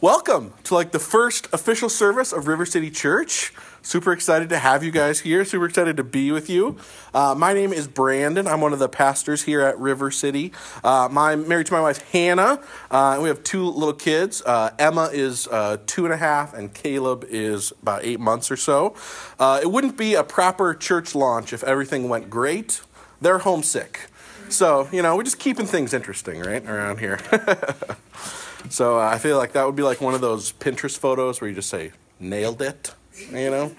welcome 0.00 0.54
to 0.64 0.74
like 0.74 0.92
the 0.92 0.98
first 0.98 1.46
official 1.52 1.88
service 1.88 2.32
of 2.32 2.46
River 2.46 2.64
City 2.64 2.90
Church. 2.90 3.52
Super 3.82 4.12
excited 4.12 4.48
to 4.48 4.58
have 4.58 4.82
you 4.82 4.90
guys 4.90 5.20
here. 5.20 5.44
Super 5.44 5.66
excited 5.66 5.96
to 5.98 6.04
be 6.04 6.32
with 6.32 6.48
you. 6.48 6.78
Uh, 7.12 7.34
my 7.36 7.52
name 7.52 7.72
is 7.72 7.86
Brandon. 7.86 8.46
I'm 8.46 8.62
one 8.62 8.72
of 8.72 8.78
the 8.78 8.88
pastors 8.88 9.42
here 9.42 9.60
at 9.60 9.78
River 9.78 10.10
City. 10.10 10.52
Uh, 10.82 11.08
I'm 11.14 11.46
married 11.46 11.66
to 11.66 11.72
my 11.72 11.80
wife 11.80 12.10
Hannah. 12.12 12.62
Uh, 12.90 13.12
and 13.14 13.22
we 13.22 13.28
have 13.28 13.42
two 13.42 13.68
little 13.68 13.92
kids. 13.92 14.42
Uh, 14.42 14.70
Emma 14.78 15.10
is 15.12 15.46
uh, 15.48 15.76
two 15.86 16.04
and 16.04 16.14
a 16.14 16.18
half, 16.18 16.54
and 16.54 16.72
Caleb 16.72 17.26
is 17.28 17.72
about 17.82 18.04
eight 18.04 18.20
months 18.20 18.50
or 18.50 18.56
so. 18.56 18.94
Uh, 19.38 19.60
it 19.62 19.70
wouldn't 19.70 19.98
be 19.98 20.14
a 20.14 20.24
proper 20.24 20.74
church 20.74 21.14
launch 21.14 21.52
if 21.52 21.62
everything 21.64 22.08
went 22.08 22.30
great. 22.30 22.80
They're 23.20 23.38
homesick. 23.38 24.08
So, 24.48 24.88
you 24.92 25.02
know, 25.02 25.16
we're 25.16 25.22
just 25.24 25.38
keeping 25.38 25.66
things 25.66 25.92
interesting, 25.92 26.40
right, 26.40 26.64
around 26.66 26.98
here. 27.00 27.18
so 28.68 28.98
uh, 28.98 29.02
I 29.02 29.18
feel 29.18 29.36
like 29.36 29.52
that 29.52 29.64
would 29.64 29.76
be 29.76 29.82
like 29.82 30.00
one 30.00 30.14
of 30.14 30.20
those 30.20 30.52
Pinterest 30.52 30.96
photos 30.96 31.40
where 31.40 31.48
you 31.48 31.56
just 31.56 31.70
say, 31.70 31.92
nailed 32.18 32.60
it, 32.62 32.94
you 33.30 33.50
know? 33.50 33.72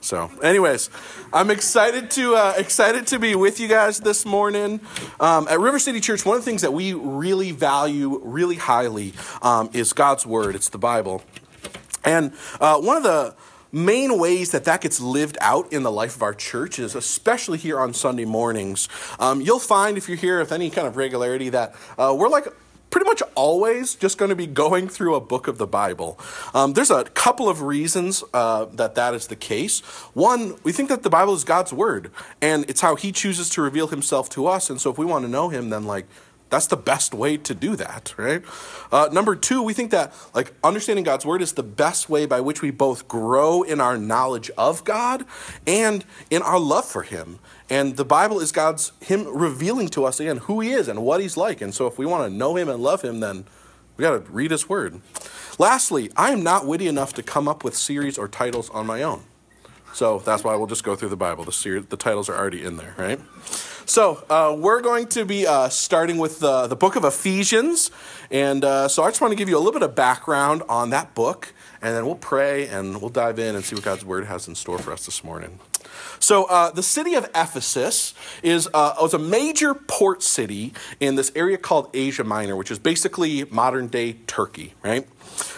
So, 0.00 0.30
anyways, 0.40 0.88
I'm 1.32 1.50
excited 1.50 2.12
to 2.12 2.36
uh, 2.36 2.54
excited 2.56 3.08
to 3.08 3.18
be 3.18 3.34
with 3.34 3.58
you 3.58 3.66
guys 3.66 3.98
this 3.98 4.24
morning 4.24 4.80
um, 5.18 5.48
at 5.48 5.58
River 5.58 5.80
City 5.80 6.00
Church. 6.00 6.24
One 6.24 6.36
of 6.36 6.44
the 6.44 6.48
things 6.48 6.62
that 6.62 6.72
we 6.72 6.92
really 6.92 7.50
value, 7.50 8.20
really 8.22 8.54
highly, 8.54 9.14
um, 9.42 9.68
is 9.72 9.92
God's 9.92 10.24
Word. 10.24 10.54
It's 10.54 10.68
the 10.68 10.78
Bible, 10.78 11.24
and 12.04 12.32
uh, 12.60 12.78
one 12.78 12.96
of 12.96 13.02
the 13.02 13.34
main 13.72 14.16
ways 14.16 14.52
that 14.52 14.64
that 14.64 14.80
gets 14.80 15.00
lived 15.00 15.36
out 15.40 15.72
in 15.72 15.82
the 15.82 15.90
life 15.90 16.14
of 16.14 16.22
our 16.22 16.34
church 16.34 16.78
is 16.78 16.94
especially 16.94 17.58
here 17.58 17.80
on 17.80 17.92
Sunday 17.92 18.24
mornings. 18.24 18.88
Um, 19.18 19.40
you'll 19.40 19.58
find 19.58 19.98
if 19.98 20.08
you're 20.08 20.16
here 20.16 20.38
with 20.38 20.52
any 20.52 20.70
kind 20.70 20.86
of 20.86 20.96
regularity 20.96 21.48
that 21.48 21.74
uh, 21.98 22.14
we're 22.16 22.28
like 22.28 22.46
pretty 22.96 23.10
much 23.10 23.22
always 23.34 23.94
just 23.94 24.16
going 24.16 24.30
to 24.30 24.34
be 24.34 24.46
going 24.46 24.88
through 24.88 25.14
a 25.14 25.20
book 25.20 25.48
of 25.48 25.58
the 25.58 25.66
Bible. 25.66 26.18
Um, 26.54 26.72
there's 26.72 26.90
a 26.90 27.04
couple 27.04 27.46
of 27.46 27.60
reasons 27.60 28.24
uh, 28.32 28.64
that 28.72 28.94
that 28.94 29.12
is 29.12 29.26
the 29.26 29.36
case. 29.36 29.80
One, 30.14 30.54
we 30.62 30.72
think 30.72 30.88
that 30.88 31.02
the 31.02 31.10
Bible 31.10 31.34
is 31.34 31.44
God's 31.44 31.74
word, 31.74 32.10
and 32.40 32.64
it's 32.70 32.80
how 32.80 32.96
He 32.96 33.12
chooses 33.12 33.50
to 33.50 33.60
reveal 33.60 33.88
Himself 33.88 34.30
to 34.30 34.46
us. 34.46 34.70
And 34.70 34.80
so, 34.80 34.90
if 34.90 34.96
we 34.96 35.04
want 35.04 35.26
to 35.26 35.30
know 35.30 35.50
Him, 35.50 35.68
then 35.68 35.84
like 35.84 36.06
that's 36.48 36.68
the 36.68 36.76
best 36.78 37.12
way 37.12 37.36
to 37.36 37.54
do 37.54 37.76
that, 37.76 38.14
right? 38.16 38.42
Uh, 38.92 39.10
number 39.12 39.36
two, 39.36 39.62
we 39.62 39.74
think 39.74 39.90
that 39.90 40.14
like 40.34 40.54
understanding 40.64 41.04
God's 41.04 41.26
word 41.26 41.42
is 41.42 41.52
the 41.52 41.62
best 41.62 42.08
way 42.08 42.24
by 42.24 42.40
which 42.40 42.62
we 42.62 42.70
both 42.70 43.08
grow 43.08 43.62
in 43.62 43.78
our 43.78 43.98
knowledge 43.98 44.50
of 44.56 44.84
God 44.84 45.26
and 45.66 46.02
in 46.30 46.40
our 46.40 46.58
love 46.58 46.86
for 46.86 47.02
Him. 47.02 47.40
And 47.68 47.96
the 47.96 48.04
Bible 48.04 48.40
is 48.40 48.52
God's 48.52 48.92
Him 49.00 49.26
revealing 49.26 49.88
to 49.88 50.04
us 50.04 50.20
again 50.20 50.38
who 50.38 50.60
He 50.60 50.70
is 50.70 50.88
and 50.88 51.02
what 51.02 51.20
He's 51.20 51.36
like. 51.36 51.60
And 51.60 51.74
so, 51.74 51.86
if 51.86 51.98
we 51.98 52.06
want 52.06 52.30
to 52.30 52.36
know 52.36 52.56
Him 52.56 52.68
and 52.68 52.82
love 52.82 53.02
Him, 53.02 53.20
then 53.20 53.44
we 53.96 54.02
got 54.02 54.24
to 54.24 54.32
read 54.32 54.50
His 54.50 54.68
word. 54.68 55.00
Lastly, 55.58 56.10
I 56.16 56.32
am 56.32 56.42
not 56.42 56.66
witty 56.66 56.86
enough 56.86 57.14
to 57.14 57.22
come 57.22 57.48
up 57.48 57.64
with 57.64 57.76
series 57.76 58.18
or 58.18 58.28
titles 58.28 58.70
on 58.70 58.86
my 58.86 59.02
own. 59.02 59.22
So 59.94 60.18
that's 60.18 60.44
why 60.44 60.54
we'll 60.56 60.66
just 60.66 60.84
go 60.84 60.94
through 60.94 61.08
the 61.08 61.16
Bible. 61.16 61.44
The, 61.44 61.52
series, 61.52 61.86
the 61.86 61.96
titles 61.96 62.28
are 62.28 62.36
already 62.36 62.62
in 62.62 62.76
there, 62.76 62.94
right? 62.98 63.18
So 63.86 64.22
uh, 64.28 64.54
we're 64.58 64.82
going 64.82 65.06
to 65.08 65.24
be 65.24 65.46
uh, 65.46 65.70
starting 65.70 66.18
with 66.18 66.40
the, 66.40 66.66
the 66.66 66.76
book 66.76 66.96
of 66.96 67.04
Ephesians. 67.04 67.90
And 68.30 68.62
uh, 68.62 68.88
so 68.88 69.04
I 69.04 69.08
just 69.08 69.22
want 69.22 69.32
to 69.32 69.36
give 69.36 69.48
you 69.48 69.56
a 69.56 69.58
little 69.58 69.72
bit 69.72 69.82
of 69.82 69.94
background 69.94 70.64
on 70.68 70.90
that 70.90 71.14
book, 71.14 71.54
and 71.80 71.94
then 71.96 72.04
we'll 72.04 72.16
pray 72.16 72.66
and 72.68 73.00
we'll 73.00 73.10
dive 73.10 73.38
in 73.38 73.54
and 73.54 73.64
see 73.64 73.74
what 73.74 73.84
God's 73.84 74.04
word 74.04 74.26
has 74.26 74.48
in 74.48 74.54
store 74.54 74.78
for 74.78 74.92
us 74.92 75.06
this 75.06 75.24
morning. 75.24 75.60
So, 76.20 76.44
uh, 76.44 76.70
the 76.70 76.82
city 76.82 77.14
of 77.14 77.24
Ephesus 77.34 78.14
is 78.42 78.68
uh, 78.72 78.94
was 79.00 79.14
a 79.14 79.18
major 79.18 79.74
port 79.74 80.22
city 80.22 80.72
in 81.00 81.14
this 81.14 81.32
area 81.34 81.58
called 81.58 81.90
Asia 81.94 82.24
Minor, 82.24 82.56
which 82.56 82.70
is 82.70 82.78
basically 82.78 83.44
modern 83.44 83.88
day 83.88 84.14
Turkey, 84.26 84.74
right? 84.82 85.06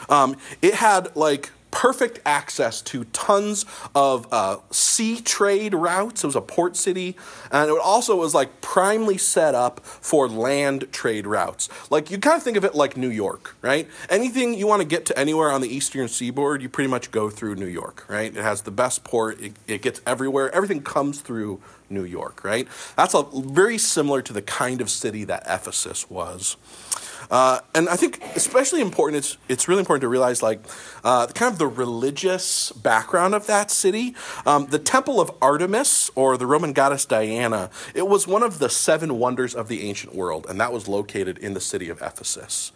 Um, 0.08 0.36
it 0.62 0.74
had 0.74 1.14
like 1.16 1.50
perfect 1.78 2.18
access 2.26 2.82
to 2.82 3.04
tons 3.04 3.64
of 3.94 4.26
uh, 4.32 4.56
sea 4.72 5.20
trade 5.20 5.72
routes. 5.72 6.24
It 6.24 6.26
was 6.26 6.34
a 6.34 6.40
port 6.40 6.76
city, 6.76 7.16
and 7.52 7.70
it 7.70 7.78
also 7.80 8.16
was 8.16 8.34
like 8.34 8.60
primely 8.60 9.16
set 9.16 9.54
up 9.54 9.78
for 9.86 10.28
land 10.28 10.90
trade 10.90 11.24
routes. 11.24 11.68
Like 11.88 12.10
you 12.10 12.18
kind 12.18 12.36
of 12.36 12.42
think 12.42 12.56
of 12.56 12.64
it 12.64 12.74
like 12.74 12.96
New 12.96 13.10
York, 13.10 13.54
right? 13.62 13.86
Anything 14.10 14.54
you 14.54 14.66
want 14.66 14.82
to 14.82 14.88
get 14.88 15.06
to 15.06 15.16
anywhere 15.16 15.52
on 15.52 15.60
the 15.60 15.68
eastern 15.68 16.08
seaboard, 16.08 16.62
you 16.62 16.68
pretty 16.68 16.90
much 16.90 17.12
go 17.12 17.30
through 17.30 17.54
New 17.54 17.66
York, 17.66 18.04
right? 18.08 18.36
It 18.36 18.42
has 18.42 18.62
the 18.62 18.72
best 18.72 19.04
port. 19.04 19.40
It, 19.40 19.52
it 19.68 19.80
gets 19.80 20.00
everywhere. 20.04 20.52
Everything 20.52 20.82
comes 20.82 21.20
through 21.20 21.60
New 21.90 22.04
York, 22.04 22.42
right? 22.44 22.66
That's 22.96 23.14
a, 23.14 23.22
very 23.32 23.78
similar 23.78 24.20
to 24.22 24.32
the 24.32 24.42
kind 24.42 24.80
of 24.80 24.90
city 24.90 25.22
that 25.24 25.44
Ephesus 25.46 26.10
was. 26.10 26.56
Uh, 27.30 27.60
and 27.74 27.88
I 27.88 27.96
think 27.96 28.22
especially 28.34 28.80
important, 28.80 29.18
it's, 29.18 29.36
it's 29.48 29.68
really 29.68 29.80
important 29.80 30.02
to 30.02 30.08
realize 30.08 30.42
like 30.42 30.60
uh, 31.04 31.26
kind 31.28 31.52
of 31.52 31.58
the 31.58 31.66
religious 31.66 32.72
background 32.72 33.34
of 33.34 33.46
that 33.46 33.70
city. 33.70 34.14
Um, 34.46 34.66
the 34.66 34.78
Temple 34.78 35.20
of 35.20 35.30
Artemis, 35.42 36.10
or 36.14 36.36
the 36.36 36.46
Roman 36.46 36.72
goddess 36.72 37.04
Diana, 37.04 37.70
it 37.94 38.08
was 38.08 38.26
one 38.26 38.42
of 38.42 38.58
the 38.58 38.70
seven 38.70 39.18
wonders 39.18 39.54
of 39.54 39.68
the 39.68 39.82
ancient 39.88 40.14
world, 40.14 40.46
and 40.48 40.60
that 40.60 40.72
was 40.72 40.88
located 40.88 41.38
in 41.38 41.54
the 41.54 41.60
city 41.60 41.88
of 41.88 42.00
Ephesus. 42.00 42.72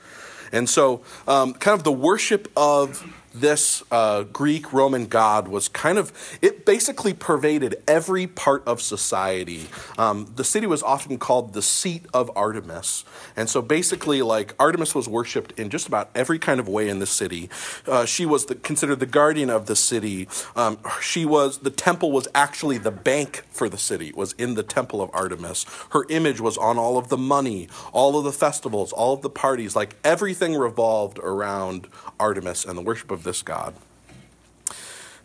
And 0.52 0.69
so, 0.69 1.02
um, 1.26 1.54
kind 1.54 1.76
of 1.78 1.82
the 1.82 1.92
worship 1.92 2.50
of 2.56 3.02
this 3.34 3.82
uh, 3.91 4.22
Greek 4.25 4.72
Roman 4.72 5.06
god 5.06 5.48
was 5.48 5.69
kind 5.69 5.98
of, 5.98 6.12
it 6.43 6.65
basically 6.65 7.12
pervaded 7.15 7.76
every 7.87 8.26
part 8.26 8.62
of 8.66 8.81
society. 8.81 9.69
Um, 9.98 10.32
the 10.37 10.44
city 10.44 10.66
was 10.66 10.82
often 10.82 11.19
called 11.19 11.53
the 11.53 11.62
seat 11.62 12.06
of 12.12 12.31
Artemis. 12.37 13.04
And 13.37 13.48
so 13.48 13.62
basically, 13.62 14.22
like, 14.22 14.54
Artemis 14.59 14.94
was 14.94 15.09
worshipped 15.09 15.59
in 15.59 15.70
just 15.70 15.87
about 15.87 16.10
every 16.15 16.38
kind 16.38 16.60
of 16.60 16.69
way 16.69 16.88
in 16.88 16.98
the 16.98 17.06
city. 17.06 17.48
Uh, 17.87 18.04
she 18.04 18.26
was 18.26 18.47
the, 18.47 18.54
considered 18.54 19.00
the 19.00 19.06
guardian 19.06 19.50
of 19.50 19.66
the 19.66 19.76
city. 19.76 20.28
Um, 20.56 20.78
she 21.00 21.25
was, 21.25 21.59
the 21.59 21.70
temple 21.70 22.12
was 22.12 22.28
actually 22.34 22.78
the 22.78 22.91
bank 22.91 23.44
for 23.50 23.69
the 23.69 23.78
city, 23.78 24.12
was 24.14 24.32
in 24.34 24.54
the 24.54 24.62
temple 24.62 25.00
of 25.00 25.10
Artemis. 25.12 25.66
Her 25.91 26.04
image 26.09 26.41
was 26.41 26.59
on 26.59 26.78
all 26.78 26.99
of 26.99 27.09
the 27.09 27.19
money, 27.19 27.69
all 27.93 28.16
of 28.19 28.25
the 28.25 28.32
festivals, 28.32 28.93
all 28.93 29.14
of 29.14 29.22
the 29.22 29.31
parties. 29.31 29.75
Like, 29.75 29.97
everything 30.04 30.54
revolved 30.54 31.19
around 31.19 31.88
Artemis 32.22 32.65
and 32.65 32.78
the 32.78 32.83
worship 32.83 33.10
of 33.10 33.25
this 33.25 33.43
god. 33.43 33.75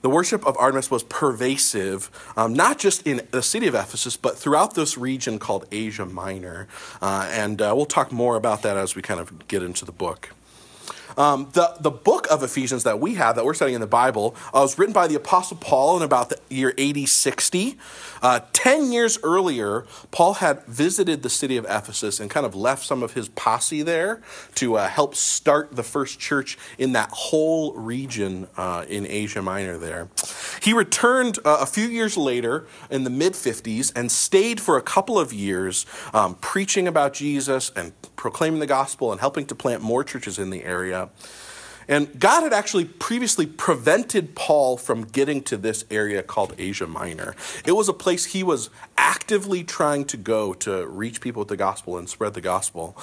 The 0.01 0.09
worship 0.09 0.45
of 0.47 0.57
Artemis 0.57 0.89
was 0.89 1.03
pervasive, 1.03 2.09
um, 2.35 2.53
not 2.53 2.79
just 2.79 3.05
in 3.05 3.21
the 3.29 3.43
city 3.43 3.67
of 3.67 3.75
Ephesus, 3.75 4.17
but 4.17 4.35
throughout 4.35 4.73
this 4.73 4.97
region 4.97 5.37
called 5.37 5.65
Asia 5.71 6.07
Minor. 6.07 6.67
Uh, 7.01 7.29
and 7.31 7.61
uh, 7.61 7.73
we'll 7.75 7.85
talk 7.85 8.11
more 8.11 8.35
about 8.35 8.63
that 8.63 8.77
as 8.77 8.95
we 8.95 9.03
kind 9.03 9.19
of 9.19 9.47
get 9.47 9.61
into 9.61 9.85
the 9.85 9.91
book. 9.91 10.29
Um, 11.17 11.49
the, 11.53 11.75
the 11.79 11.89
book 11.89 12.27
of 12.29 12.43
Ephesians 12.43 12.83
that 12.83 12.99
we 12.99 13.15
have, 13.15 13.35
that 13.35 13.45
we're 13.45 13.55
studying 13.55 13.75
in 13.75 13.81
the 13.81 13.87
Bible, 13.87 14.35
uh, 14.47 14.61
was 14.61 14.77
written 14.77 14.93
by 14.93 15.07
the 15.07 15.15
Apostle 15.15 15.57
Paul 15.57 15.97
in 15.97 16.03
about 16.03 16.29
the 16.29 16.39
year 16.49 16.73
AD 16.77 17.09
60. 17.09 17.77
Uh, 18.21 18.39
Ten 18.67 18.91
years 18.91 19.17
earlier, 19.23 19.85
Paul 20.11 20.33
had 20.33 20.61
visited 20.65 21.23
the 21.23 21.29
city 21.29 21.55
of 21.55 21.63
Ephesus 21.69 22.19
and 22.19 22.29
kind 22.29 22.45
of 22.45 22.53
left 22.53 22.85
some 22.85 23.01
of 23.01 23.13
his 23.13 23.29
posse 23.29 23.81
there 23.81 24.21
to 24.55 24.75
uh, 24.75 24.89
help 24.89 25.15
start 25.15 25.77
the 25.77 25.83
first 25.83 26.19
church 26.19 26.57
in 26.77 26.91
that 26.91 27.09
whole 27.13 27.73
region 27.75 28.49
uh, 28.57 28.83
in 28.89 29.07
Asia 29.07 29.41
Minor 29.41 29.77
there. 29.77 30.09
He 30.61 30.73
returned 30.73 31.39
uh, 31.45 31.59
a 31.61 31.65
few 31.65 31.87
years 31.87 32.17
later 32.17 32.67
in 32.89 33.05
the 33.05 33.09
mid 33.09 33.35
50s 33.35 33.93
and 33.95 34.11
stayed 34.11 34.59
for 34.59 34.75
a 34.75 34.81
couple 34.81 35.17
of 35.17 35.31
years 35.31 35.85
um, 36.13 36.35
preaching 36.35 36.89
about 36.89 37.13
Jesus 37.13 37.71
and 37.73 37.93
proclaiming 38.17 38.59
the 38.59 38.67
gospel 38.67 39.13
and 39.13 39.21
helping 39.21 39.45
to 39.45 39.55
plant 39.55 39.81
more 39.81 40.03
churches 40.03 40.37
in 40.37 40.49
the 40.49 40.65
area. 40.65 41.07
And 41.87 42.19
God 42.19 42.43
had 42.43 42.53
actually 42.53 42.85
previously 42.85 43.45
prevented 43.45 44.35
Paul 44.35 44.77
from 44.77 45.05
getting 45.05 45.41
to 45.43 45.57
this 45.57 45.85
area 45.89 46.21
called 46.21 46.53
Asia 46.57 46.87
Minor. 46.87 47.35
It 47.65 47.71
was 47.71 47.87
a 47.87 47.93
place 47.93 48.25
he 48.25 48.43
was 48.43 48.69
actively 48.97 49.63
trying 49.63 50.05
to 50.05 50.17
go 50.17 50.53
to 50.55 50.85
reach 50.87 51.21
people 51.21 51.41
with 51.41 51.49
the 51.49 51.57
gospel 51.57 51.97
and 51.97 52.09
spread 52.09 52.33
the 52.33 52.41
gospel. 52.41 52.97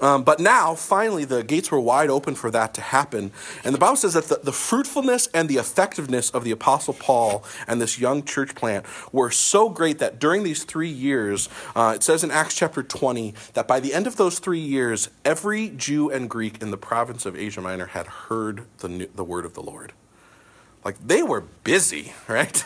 Um, 0.00 0.24
but 0.24 0.40
now, 0.40 0.74
finally, 0.74 1.24
the 1.24 1.42
gates 1.42 1.70
were 1.70 1.80
wide 1.80 2.10
open 2.10 2.34
for 2.34 2.50
that 2.50 2.74
to 2.74 2.82
happen. 2.82 3.32
And 3.64 3.74
the 3.74 3.78
Bible 3.78 3.96
says 3.96 4.12
that 4.12 4.24
the, 4.24 4.40
the, 4.42 4.52
fruitfulness 4.52 5.26
and 5.28 5.48
the 5.48 5.56
effectiveness 5.56 6.28
of 6.30 6.44
the 6.44 6.50
Apostle 6.50 6.92
Paul 6.92 7.44
and 7.66 7.80
this 7.80 7.98
young 7.98 8.22
church 8.22 8.54
plant 8.54 8.84
were 9.10 9.30
so 9.30 9.70
great 9.70 9.98
that 9.98 10.18
during 10.18 10.42
these 10.42 10.64
three 10.64 10.90
years, 10.90 11.48
uh, 11.74 11.94
it 11.96 12.02
says 12.02 12.22
in 12.22 12.30
Acts 12.30 12.54
chapter 12.54 12.82
20 12.82 13.32
that 13.54 13.66
by 13.66 13.80
the 13.80 13.94
end 13.94 14.06
of 14.06 14.16
those 14.16 14.38
three 14.38 14.60
years, 14.60 15.08
every 15.24 15.70
Jew 15.70 16.10
and 16.10 16.28
Greek 16.28 16.60
in 16.60 16.70
the 16.70 16.76
province 16.76 17.24
of 17.24 17.34
Asia 17.34 17.62
Minor 17.62 17.86
had 17.86 18.06
heard 18.06 18.64
the, 18.78 19.08
the 19.14 19.24
word 19.24 19.46
of 19.46 19.54
the 19.54 19.62
Lord. 19.62 19.94
Like 20.84 20.96
they 21.04 21.22
were 21.22 21.40
busy, 21.40 22.12
right? 22.28 22.64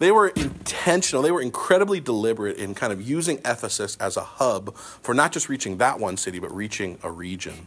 They 0.00 0.10
were 0.10 0.28
intentional, 0.28 1.22
they 1.22 1.30
were 1.30 1.42
incredibly 1.42 2.00
deliberate 2.00 2.56
in 2.56 2.74
kind 2.74 2.90
of 2.90 3.06
using 3.06 3.36
Ephesus 3.44 3.98
as 4.00 4.16
a 4.16 4.22
hub 4.22 4.74
for 4.74 5.14
not 5.14 5.30
just 5.30 5.50
reaching 5.50 5.76
that 5.76 6.00
one 6.00 6.16
city, 6.16 6.38
but 6.38 6.50
reaching 6.56 6.98
a 7.02 7.10
region. 7.10 7.66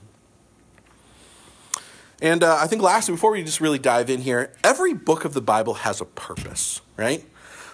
And 2.23 2.43
uh, 2.43 2.57
I 2.59 2.65
think 2.65 2.81
lastly, 2.81 3.13
before 3.13 3.31
we 3.31 3.43
just 3.43 3.61
really 3.61 3.77
dive 3.77 4.09
in 4.09 4.21
here, 4.21 4.51
every 4.63 4.95
book 4.95 5.25
of 5.25 5.35
the 5.35 5.41
Bible 5.41 5.75
has 5.75 6.01
a 6.01 6.05
purpose, 6.05 6.81
right? 6.97 7.23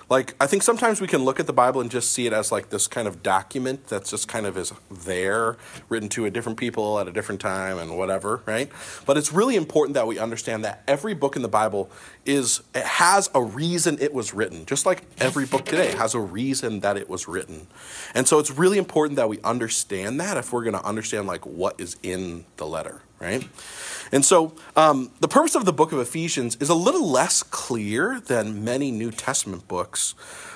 Like 0.09 0.33
I 0.39 0.47
think 0.47 0.63
sometimes 0.63 1.00
we 1.00 1.07
can 1.07 1.23
look 1.23 1.39
at 1.39 1.45
the 1.45 1.53
Bible 1.53 1.81
and 1.81 1.91
just 1.91 2.11
see 2.11 2.25
it 2.25 2.33
as 2.33 2.51
like 2.51 2.69
this 2.69 2.88
kind 2.88 3.07
of 3.07 3.21
document 3.21 3.88
that's 3.88 4.09
just 4.09 4.27
kind 4.27 4.47
of 4.47 4.57
is 4.57 4.73
there, 4.89 5.56
written 5.88 6.09
to 6.09 6.25
a 6.25 6.31
different 6.31 6.57
people 6.57 7.00
at 7.00 7.07
a 7.07 7.11
different 7.11 7.39
time 7.39 7.77
and 7.77 7.95
whatever, 7.95 8.41
right? 8.45 8.71
But 9.06 9.17
it's 9.17 9.31
really 9.31 9.56
important 9.56 9.94
that 9.94 10.07
we 10.07 10.17
understand 10.17 10.65
that 10.65 10.81
every 10.88 11.13
book 11.13 11.35
in 11.35 11.44
the 11.44 11.47
Bible 11.47 11.91
is 12.25 12.61
it 12.73 12.83
has 12.83 13.29
a 13.35 13.41
reason 13.41 13.97
it 14.01 14.13
was 14.13 14.33
written, 14.33 14.65
just 14.65 14.85
like 14.85 15.03
every 15.19 15.45
book 15.45 15.65
today 15.65 15.95
has 15.95 16.15
a 16.15 16.19
reason 16.19 16.79
that 16.79 16.97
it 16.97 17.07
was 17.07 17.27
written. 17.27 17.67
And 18.15 18.27
so 18.27 18.39
it's 18.39 18.51
really 18.51 18.79
important 18.79 19.17
that 19.17 19.29
we 19.29 19.39
understand 19.41 20.19
that 20.19 20.38
if 20.38 20.51
we're 20.51 20.63
going 20.63 20.75
to 20.75 20.85
understand 20.85 21.27
like 21.27 21.45
what 21.45 21.79
is 21.79 21.97
in 22.01 22.45
the 22.57 22.65
letter, 22.65 23.03
right? 23.19 23.48
And 24.12 24.25
so 24.25 24.54
um, 24.75 25.12
the 25.19 25.27
purpose 25.27 25.56
of 25.56 25.66
the 25.66 25.74
book 25.74 25.92
of 25.92 26.00
Ephesians 26.00 26.57
is 26.60 26.69
a 26.69 26.75
little 26.75 27.07
less 27.07 27.44
clear 27.44 28.19
than 28.19 28.63
many 28.63 28.92
New 28.92 29.12
Testament 29.12 29.68
books. 29.68 30.16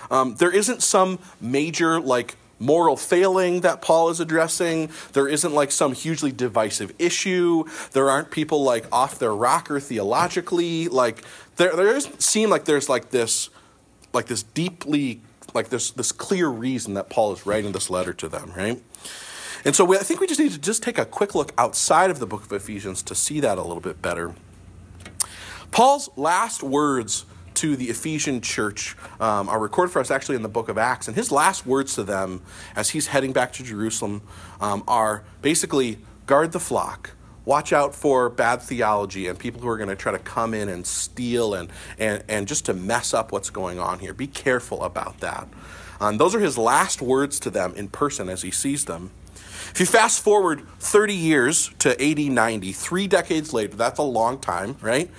Um, 0.09 0.35
there 0.35 0.51
isn't 0.51 0.81
some 0.81 1.19
major, 1.39 1.99
like, 1.99 2.35
moral 2.59 2.95
failing 2.95 3.61
that 3.61 3.81
Paul 3.81 4.09
is 4.09 4.19
addressing. 4.19 4.89
There 5.11 5.27
isn't 5.27 5.53
like 5.53 5.71
some 5.71 5.93
hugely 5.93 6.31
divisive 6.31 6.93
issue. 6.97 7.65
There 7.91 8.09
aren't 8.09 8.31
people 8.31 8.63
like 8.63 8.85
off 8.91 9.19
their 9.19 9.33
rocker 9.35 9.79
theologically. 9.79 10.87
Like 10.87 11.23
there, 11.57 11.75
there 11.75 11.85
doesn't 11.85 12.21
seem 12.21 12.49
like 12.49 12.65
there's 12.65 12.89
like 12.89 13.09
this, 13.09 13.49
like 14.13 14.27
this 14.27 14.43
deeply, 14.43 15.21
like 15.53 15.69
this 15.69 15.91
this 15.91 16.11
clear 16.11 16.47
reason 16.47 16.93
that 16.93 17.09
Paul 17.09 17.33
is 17.33 17.45
writing 17.45 17.73
this 17.73 17.89
letter 17.89 18.13
to 18.13 18.29
them, 18.29 18.53
right? 18.55 18.81
And 19.65 19.75
so 19.75 19.85
we, 19.85 19.97
I 19.97 20.01
think 20.01 20.19
we 20.19 20.27
just 20.27 20.39
need 20.39 20.51
to 20.51 20.59
just 20.59 20.83
take 20.83 20.97
a 20.97 21.05
quick 21.05 21.35
look 21.35 21.53
outside 21.57 22.09
of 22.09 22.19
the 22.19 22.27
book 22.27 22.43
of 22.43 22.51
Ephesians 22.51 23.01
to 23.03 23.15
see 23.15 23.39
that 23.39 23.57
a 23.57 23.61
little 23.61 23.81
bit 23.81 24.01
better. 24.01 24.35
Paul's 25.71 26.09
last 26.15 26.61
words 26.61 27.25
to 27.55 27.75
the 27.75 27.85
Ephesian 27.85 28.41
church 28.41 28.95
um, 29.19 29.47
are 29.47 29.59
recorded 29.59 29.91
for 29.91 29.99
us 29.99 30.11
actually 30.11 30.35
in 30.35 30.41
the 30.41 30.49
book 30.49 30.69
of 30.69 30.77
Acts. 30.77 31.07
And 31.07 31.15
his 31.15 31.31
last 31.31 31.65
words 31.65 31.95
to 31.95 32.03
them 32.03 32.41
as 32.75 32.89
he's 32.89 33.07
heading 33.07 33.31
back 33.31 33.53
to 33.53 33.63
Jerusalem 33.63 34.21
um, 34.59 34.83
are 34.87 35.23
basically 35.41 35.99
guard 36.25 36.51
the 36.51 36.59
flock. 36.59 37.11
Watch 37.45 37.73
out 37.73 37.93
for 37.93 38.29
bad 38.29 38.61
theology 38.61 39.27
and 39.27 39.37
people 39.37 39.61
who 39.61 39.67
are 39.67 39.77
going 39.77 39.89
to 39.89 39.95
try 39.95 40.11
to 40.11 40.19
come 40.19 40.53
in 40.53 40.69
and 40.69 40.85
steal 40.85 41.53
and, 41.53 41.69
and, 41.99 42.23
and 42.29 42.47
just 42.47 42.65
to 42.65 42.73
mess 42.73 43.13
up 43.13 43.31
what's 43.31 43.49
going 43.49 43.79
on 43.79 43.99
here. 43.99 44.13
Be 44.13 44.27
careful 44.27 44.83
about 44.83 45.19
that. 45.19 45.47
Um, 45.99 46.17
those 46.17 46.33
are 46.35 46.39
his 46.39 46.57
last 46.57 47.01
words 47.01 47.39
to 47.41 47.49
them 47.49 47.73
in 47.75 47.89
person 47.89 48.29
as 48.29 48.41
he 48.41 48.51
sees 48.51 48.85
them. 48.85 49.11
If 49.73 49.79
you 49.79 49.87
fast 49.87 50.21
forward 50.21 50.67
30 50.77 51.15
years 51.15 51.71
to 51.79 51.99
AD 51.99 52.19
90, 52.19 52.73
three 52.73 53.07
decades 53.07 53.53
later, 53.53 53.75
that's 53.75 53.97
a 53.97 54.03
long 54.03 54.37
time, 54.37 54.77
right? 54.81 55.09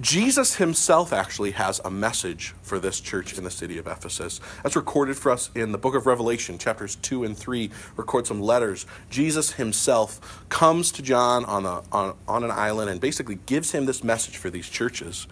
Jesus 0.00 0.54
himself 0.54 1.12
actually 1.12 1.50
has 1.50 1.80
a 1.84 1.90
message 1.90 2.54
for 2.62 2.78
this 2.78 3.00
church 3.00 3.36
in 3.36 3.42
the 3.42 3.50
city 3.50 3.76
of 3.76 3.88
Ephesus. 3.88 4.40
That's 4.62 4.76
recorded 4.76 5.16
for 5.16 5.32
us 5.32 5.50
in 5.56 5.72
the 5.72 5.78
book 5.78 5.96
of 5.96 6.06
Revelation, 6.06 6.58
chapters 6.58 6.94
2 6.94 7.24
and 7.24 7.36
3, 7.36 7.72
record 7.96 8.28
some 8.28 8.40
letters. 8.40 8.86
Jesus 9.10 9.54
himself 9.54 10.44
comes 10.48 10.92
to 10.92 11.02
John 11.02 11.44
on, 11.46 11.66
a, 11.66 11.82
on, 11.90 12.16
on 12.28 12.44
an 12.44 12.52
island 12.52 12.88
and 12.88 13.00
basically 13.00 13.40
gives 13.46 13.72
him 13.72 13.84
this 13.84 14.04
message 14.04 14.36
for 14.36 14.48
these 14.48 14.68
churches. 14.68 15.26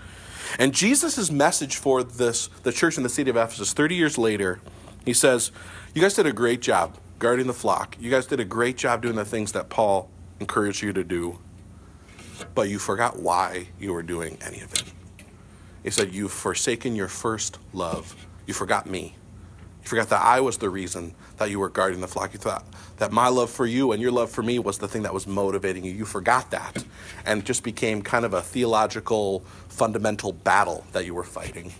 And 0.59 0.75
Jesus' 0.75 1.31
message 1.31 1.77
for 1.77 2.03
this, 2.03 2.49
the 2.65 2.73
church 2.73 2.97
in 2.97 3.05
the 3.05 3.09
city 3.09 3.31
of 3.31 3.37
Ephesus 3.37 3.73
30 3.73 3.95
years 3.95 4.19
later, 4.19 4.59
he 5.05 5.13
says, 5.13 5.53
You 5.95 6.03
guys 6.03 6.15
did 6.15 6.27
a 6.27 6.33
great 6.33 6.61
job 6.61 6.97
guarding 7.19 7.47
the 7.47 7.55
flock. 7.55 7.97
You 8.01 8.11
guys 8.11 8.27
did 8.27 8.41
a 8.41 8.45
great 8.45 8.77
job 8.77 9.03
doing 9.03 9.17
the 9.17 9.25
things 9.25 9.53
that 9.53 9.69
Paul 9.69 10.11
encouraged 10.41 10.83
you 10.83 10.93
to 10.93 11.05
do, 11.05 11.39
but 12.55 12.69
you 12.69 12.79
forgot 12.79 13.21
why 13.21 13.69
you 13.79 13.93
were 13.93 14.03
doing 14.03 14.39
any 14.41 14.61
of 14.61 14.73
it. 14.75 14.85
He 15.83 15.91
said, 15.91 16.15
You've 16.15 16.33
forsaken 16.33 16.97
your 16.97 17.09
first 17.09 17.59
love. 17.73 18.15
You 18.47 18.55
forgot 18.55 18.87
me. 18.87 19.15
You 19.83 19.89
forgot 19.89 20.11
that 20.11 20.23
I 20.23 20.41
was 20.41 20.59
the 20.59 20.69
reason 20.69 21.15
that 21.39 21.51
you 21.51 21.61
were 21.61 21.69
guarding 21.69 22.01
the 22.01 22.09
flock. 22.09 22.33
You 22.33 22.39
thought 22.39 22.65
that 22.99 23.13
my 23.13 23.29
love 23.29 23.51
for 23.51 23.65
you 23.65 23.93
and 23.93 24.03
your 24.03 24.11
love 24.11 24.31
for 24.31 24.43
me 24.43 24.59
was 24.59 24.79
the 24.79 24.89
thing 24.89 25.03
that 25.05 25.15
was 25.15 25.27
motivating 25.27 25.85
you. 25.85 25.93
You 25.93 26.05
forgot 26.05 26.51
that. 26.51 26.85
And 27.25 27.41
it 27.41 27.45
just 27.47 27.63
became 27.63 28.03
kind 28.03 28.25
of 28.25 28.35
a 28.35 28.43
theological, 28.43 29.41
fundamental 29.69 30.33
battle 30.33 30.85
that 30.93 31.07
you 31.07 31.15
were 31.15 31.25
fighting. 31.25 31.73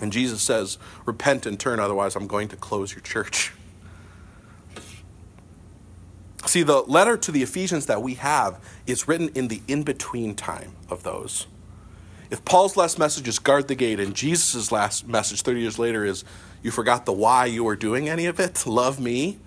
And 0.00 0.12
Jesus 0.12 0.42
says, 0.42 0.78
Repent 1.06 1.46
and 1.46 1.60
turn, 1.60 1.78
otherwise, 1.78 2.16
I'm 2.16 2.26
going 2.26 2.48
to 2.48 2.56
close 2.56 2.92
your 2.92 3.02
church. 3.02 3.52
See, 6.46 6.62
the 6.62 6.82
letter 6.82 7.16
to 7.16 7.30
the 7.30 7.42
Ephesians 7.42 7.86
that 7.86 8.02
we 8.02 8.14
have 8.14 8.58
is 8.86 9.06
written 9.06 9.28
in 9.34 9.48
the 9.48 9.62
in 9.68 9.84
between 9.84 10.34
time 10.34 10.72
of 10.90 11.02
those. 11.02 11.46
If 12.30 12.44
Paul's 12.44 12.76
last 12.76 12.98
message 12.98 13.28
is 13.28 13.38
guard 13.38 13.68
the 13.68 13.74
gate, 13.74 14.00
and 14.00 14.14
Jesus' 14.14 14.72
last 14.72 15.06
message 15.06 15.42
30 15.42 15.60
years 15.60 15.78
later 15.78 16.04
is 16.04 16.24
you 16.62 16.70
forgot 16.70 17.04
the 17.04 17.12
why 17.12 17.46
you 17.46 17.62
were 17.62 17.76
doing 17.76 18.08
any 18.08 18.26
of 18.26 18.40
it, 18.40 18.66
love 18.66 18.98
me, 18.98 19.38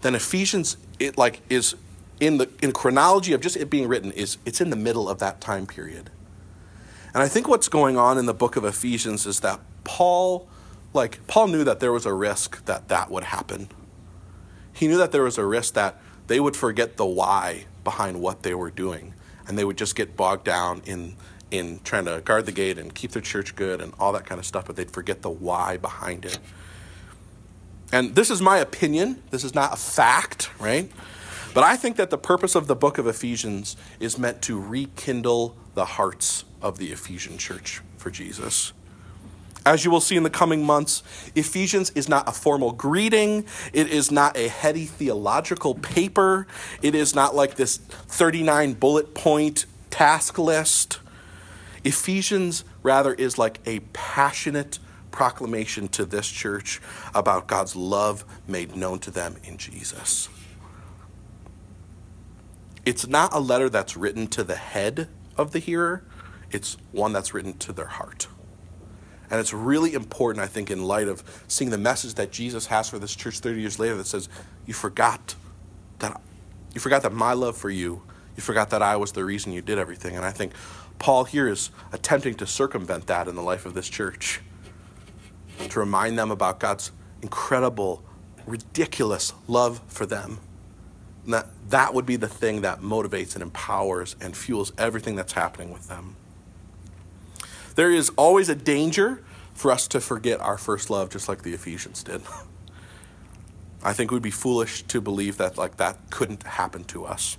then 0.00 0.14
Ephesians 0.14 0.76
it 0.98 1.16
like 1.18 1.40
is 1.48 1.76
in 2.20 2.38
the 2.38 2.48
in 2.62 2.72
chronology 2.72 3.32
of 3.32 3.40
just 3.40 3.56
it 3.56 3.70
being 3.70 3.86
written 3.86 4.10
is 4.12 4.38
it's 4.44 4.60
in 4.60 4.70
the 4.70 4.76
middle 4.76 5.08
of 5.08 5.18
that 5.18 5.40
time 5.40 5.66
period. 5.66 6.10
And 7.14 7.22
I 7.22 7.28
think 7.28 7.48
what's 7.48 7.68
going 7.68 7.96
on 7.96 8.18
in 8.18 8.26
the 8.26 8.34
book 8.34 8.56
of 8.56 8.64
Ephesians 8.64 9.26
is 9.26 9.40
that 9.40 9.60
Paul 9.84 10.48
like 10.94 11.24
Paul 11.26 11.48
knew 11.48 11.64
that 11.64 11.80
there 11.80 11.92
was 11.92 12.06
a 12.06 12.12
risk 12.12 12.64
that 12.64 12.88
that 12.88 13.10
would 13.10 13.24
happen. 13.24 13.68
He 14.72 14.88
knew 14.88 14.98
that 14.98 15.12
there 15.12 15.24
was 15.24 15.38
a 15.38 15.44
risk 15.44 15.74
that 15.74 16.00
they 16.28 16.38
would 16.38 16.56
forget 16.56 16.96
the 16.96 17.06
why 17.06 17.64
behind 17.82 18.20
what 18.20 18.42
they 18.42 18.54
were 18.54 18.70
doing. 18.70 19.14
And 19.46 19.58
they 19.58 19.64
would 19.64 19.78
just 19.78 19.96
get 19.96 20.16
bogged 20.16 20.44
down 20.44 20.82
in, 20.84 21.16
in 21.50 21.80
trying 21.82 22.04
to 22.04 22.20
guard 22.20 22.46
the 22.46 22.52
gate 22.52 22.78
and 22.78 22.94
keep 22.94 23.12
their 23.12 23.22
church 23.22 23.56
good 23.56 23.80
and 23.80 23.92
all 23.98 24.12
that 24.12 24.26
kind 24.26 24.38
of 24.38 24.46
stuff, 24.46 24.66
but 24.66 24.76
they'd 24.76 24.90
forget 24.90 25.22
the 25.22 25.30
why 25.30 25.78
behind 25.78 26.24
it. 26.24 26.38
And 27.90 28.14
this 28.14 28.30
is 28.30 28.42
my 28.42 28.58
opinion. 28.58 29.22
This 29.30 29.42
is 29.42 29.54
not 29.54 29.72
a 29.72 29.76
fact, 29.76 30.50
right? 30.60 30.90
But 31.54 31.64
I 31.64 31.76
think 31.76 31.96
that 31.96 32.10
the 32.10 32.18
purpose 32.18 32.54
of 32.54 32.66
the 32.66 32.76
book 32.76 32.98
of 32.98 33.06
Ephesians 33.06 33.76
is 33.98 34.18
meant 34.18 34.42
to 34.42 34.60
rekindle 34.60 35.56
the 35.74 35.86
hearts 35.86 36.44
of 36.60 36.76
the 36.76 36.92
Ephesian 36.92 37.38
church 37.38 37.80
for 37.96 38.10
Jesus. 38.10 38.74
As 39.66 39.84
you 39.84 39.90
will 39.90 40.00
see 40.00 40.16
in 40.16 40.22
the 40.22 40.30
coming 40.30 40.64
months, 40.64 41.02
Ephesians 41.34 41.90
is 41.90 42.08
not 42.08 42.28
a 42.28 42.32
formal 42.32 42.72
greeting. 42.72 43.44
It 43.72 43.88
is 43.88 44.10
not 44.10 44.36
a 44.36 44.48
heady 44.48 44.86
theological 44.86 45.74
paper. 45.74 46.46
It 46.80 46.94
is 46.94 47.14
not 47.14 47.34
like 47.34 47.56
this 47.56 47.76
39 47.76 48.74
bullet 48.74 49.14
point 49.14 49.66
task 49.90 50.38
list. 50.38 51.00
Ephesians, 51.84 52.64
rather, 52.82 53.14
is 53.14 53.38
like 53.38 53.60
a 53.66 53.80
passionate 53.92 54.78
proclamation 55.10 55.88
to 55.88 56.04
this 56.04 56.28
church 56.28 56.80
about 57.14 57.46
God's 57.46 57.74
love 57.74 58.24
made 58.46 58.76
known 58.76 58.98
to 59.00 59.10
them 59.10 59.36
in 59.44 59.56
Jesus. 59.56 60.28
It's 62.84 63.06
not 63.06 63.34
a 63.34 63.40
letter 63.40 63.68
that's 63.68 63.96
written 63.96 64.28
to 64.28 64.44
the 64.44 64.54
head 64.54 65.08
of 65.36 65.52
the 65.52 65.58
hearer, 65.58 66.04
it's 66.50 66.76
one 66.92 67.12
that's 67.12 67.34
written 67.34 67.58
to 67.58 67.72
their 67.72 67.86
heart. 67.86 68.28
And 69.30 69.40
it's 69.40 69.52
really 69.52 69.94
important, 69.94 70.42
I 70.42 70.46
think, 70.46 70.70
in 70.70 70.84
light 70.84 71.08
of 71.08 71.22
seeing 71.48 71.70
the 71.70 71.78
message 71.78 72.14
that 72.14 72.32
Jesus 72.32 72.66
has 72.66 72.88
for 72.88 72.98
this 72.98 73.14
church 73.14 73.40
30 73.40 73.60
years 73.60 73.78
later 73.78 73.96
that 73.96 74.06
says, 74.06 74.28
You 74.66 74.74
forgot 74.74 75.34
that 75.98 76.20
you 76.74 76.80
forgot 76.80 77.02
that 77.02 77.12
my 77.12 77.32
love 77.32 77.56
for 77.56 77.70
you, 77.70 78.02
you 78.36 78.42
forgot 78.42 78.70
that 78.70 78.82
I 78.82 78.96
was 78.96 79.12
the 79.12 79.24
reason 79.24 79.52
you 79.52 79.62
did 79.62 79.78
everything. 79.78 80.16
And 80.16 80.24
I 80.24 80.30
think 80.30 80.52
Paul 80.98 81.24
here 81.24 81.48
is 81.48 81.70
attempting 81.92 82.34
to 82.34 82.46
circumvent 82.46 83.06
that 83.06 83.28
in 83.28 83.34
the 83.34 83.42
life 83.42 83.66
of 83.66 83.74
this 83.74 83.88
church. 83.88 84.40
To 85.70 85.80
remind 85.80 86.18
them 86.18 86.30
about 86.30 86.60
God's 86.60 86.92
incredible, 87.20 88.04
ridiculous 88.46 89.32
love 89.48 89.80
for 89.88 90.06
them. 90.06 90.38
And 91.24 91.34
that 91.34 91.48
that 91.70 91.94
would 91.94 92.06
be 92.06 92.16
the 92.16 92.28
thing 92.28 92.60
that 92.62 92.80
motivates 92.80 93.34
and 93.34 93.42
empowers 93.42 94.14
and 94.20 94.36
fuels 94.36 94.72
everything 94.78 95.16
that's 95.16 95.32
happening 95.32 95.72
with 95.72 95.88
them. 95.88 96.16
There 97.78 97.92
is 97.92 98.10
always 98.16 98.48
a 98.48 98.56
danger 98.56 99.22
for 99.54 99.70
us 99.70 99.86
to 99.86 100.00
forget 100.00 100.40
our 100.40 100.58
first 100.58 100.90
love, 100.90 101.10
just 101.10 101.28
like 101.28 101.42
the 101.42 101.54
Ephesians 101.54 102.02
did. 102.02 102.22
I 103.84 103.92
think 103.92 104.10
we'd 104.10 104.20
be 104.20 104.32
foolish 104.32 104.82
to 104.82 105.00
believe 105.00 105.36
that 105.36 105.56
like 105.56 105.76
that 105.76 106.10
couldn't 106.10 106.42
happen 106.42 106.82
to 106.86 107.04
us. 107.04 107.38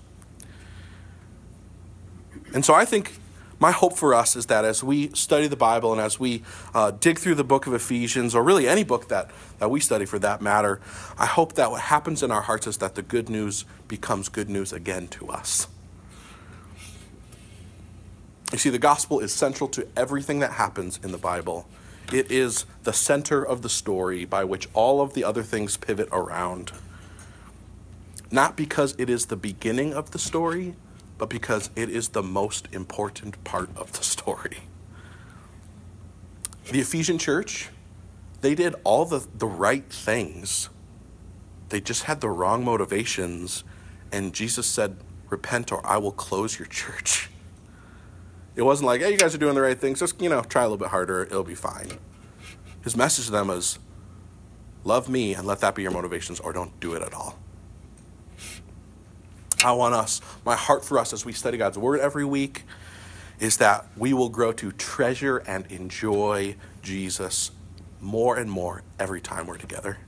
And 2.53 2.63
so 2.63 2.73
I 2.73 2.85
think 2.85 3.19
my 3.59 3.71
hope 3.71 3.97
for 3.97 4.13
us 4.13 4.37
is 4.37 4.45
that 4.45 4.63
as 4.63 4.81
we 4.81 5.09
study 5.09 5.47
the 5.47 5.57
Bible 5.57 5.91
and 5.91 5.99
as 5.99 6.21
we 6.21 6.43
uh, 6.73 6.91
dig 6.91 7.19
through 7.19 7.35
the 7.35 7.43
book 7.43 7.67
of 7.67 7.73
Ephesians, 7.73 8.33
or 8.33 8.41
really 8.41 8.65
any 8.65 8.85
book 8.85 9.09
that, 9.09 9.31
that 9.57 9.69
we 9.69 9.81
study 9.81 10.05
for 10.05 10.19
that 10.19 10.41
matter, 10.41 10.79
I 11.17 11.25
hope 11.25 11.55
that 11.55 11.69
what 11.69 11.81
happens 11.81 12.23
in 12.23 12.31
our 12.31 12.43
hearts 12.43 12.65
is 12.65 12.77
that 12.77 12.95
the 12.95 13.01
good 13.01 13.27
news 13.27 13.65
becomes 13.89 14.29
good 14.29 14.49
news 14.49 14.71
again 14.71 15.09
to 15.09 15.27
us. 15.27 15.67
You 18.51 18.57
see, 18.57 18.69
the 18.69 18.79
gospel 18.79 19.19
is 19.19 19.31
central 19.31 19.69
to 19.69 19.87
everything 19.95 20.39
that 20.39 20.53
happens 20.53 20.99
in 21.03 21.11
the 21.11 21.17
Bible. 21.17 21.67
It 22.11 22.31
is 22.31 22.65
the 22.83 22.93
center 22.93 23.45
of 23.45 23.61
the 23.61 23.69
story 23.69 24.25
by 24.25 24.43
which 24.43 24.67
all 24.73 25.01
of 25.01 25.13
the 25.13 25.23
other 25.23 25.43
things 25.43 25.77
pivot 25.77 26.09
around. 26.11 26.71
Not 28.31 28.55
because 28.55 28.95
it 28.97 29.09
is 29.09 29.27
the 29.27 29.35
beginning 29.35 29.93
of 29.93 30.11
the 30.11 30.19
story, 30.19 30.75
but 31.19 31.29
because 31.29 31.69
it 31.75 31.89
is 31.89 32.09
the 32.09 32.23
most 32.23 32.67
important 32.71 33.43
part 33.43 33.69
of 33.75 33.91
the 33.93 34.03
story. 34.03 34.57
the 36.71 36.79
Ephesian 36.79 37.17
church, 37.17 37.69
they 38.41 38.55
did 38.55 38.73
all 38.83 39.05
the, 39.05 39.27
the 39.37 39.47
right 39.47 39.91
things. 39.91 40.69
They 41.69 41.81
just 41.81 42.03
had 42.03 42.21
the 42.21 42.29
wrong 42.29 42.63
motivations. 42.63 43.63
And 44.11 44.33
Jesus 44.33 44.65
said, 44.65 44.97
Repent 45.29 45.71
or 45.71 45.85
I 45.85 45.97
will 45.97 46.11
close 46.11 46.57
your 46.57 46.67
church. 46.67 47.29
It 48.59 48.65
wasn't 48.65 48.87
like, 48.87 48.99
hey, 48.99 49.11
you 49.11 49.17
guys 49.17 49.33
are 49.33 49.37
doing 49.37 49.55
the 49.55 49.61
right 49.61 49.79
things. 49.79 50.01
Just, 50.01 50.21
you 50.21 50.27
know, 50.27 50.41
try 50.41 50.63
a 50.63 50.65
little 50.65 50.75
bit 50.75 50.89
harder. 50.89 51.23
It'll 51.23 51.45
be 51.45 51.55
fine. 51.55 51.87
His 52.83 52.93
message 52.93 53.27
to 53.27 53.31
them 53.31 53.47
was, 53.47 53.79
love 54.83 55.07
me 55.07 55.33
and 55.33 55.47
let 55.47 55.61
that 55.61 55.75
be 55.75 55.83
your 55.83 55.93
motivations 55.93 56.41
or 56.41 56.51
don't 56.51 56.77
do 56.81 56.93
it 56.93 57.01
at 57.01 57.13
all. 57.13 57.39
I 59.63 59.71
want 59.71 59.95
us, 59.95 60.19
my 60.43 60.57
heart 60.57 60.83
for 60.83 60.99
us 60.99 61.13
as 61.13 61.23
we 61.23 61.31
study 61.31 61.57
God's 61.57 61.77
word 61.77 62.01
every 62.01 62.25
week 62.25 62.65
is 63.39 63.55
that 63.57 63.87
we 63.95 64.11
will 64.11 64.27
grow 64.27 64.51
to 64.51 64.73
treasure 64.73 65.37
and 65.37 65.65
enjoy 65.67 66.57
Jesus 66.81 67.51
more 68.01 68.35
and 68.35 68.51
more 68.51 68.83
every 68.99 69.21
time 69.21 69.47
we're 69.47 69.57
together. 69.57 69.99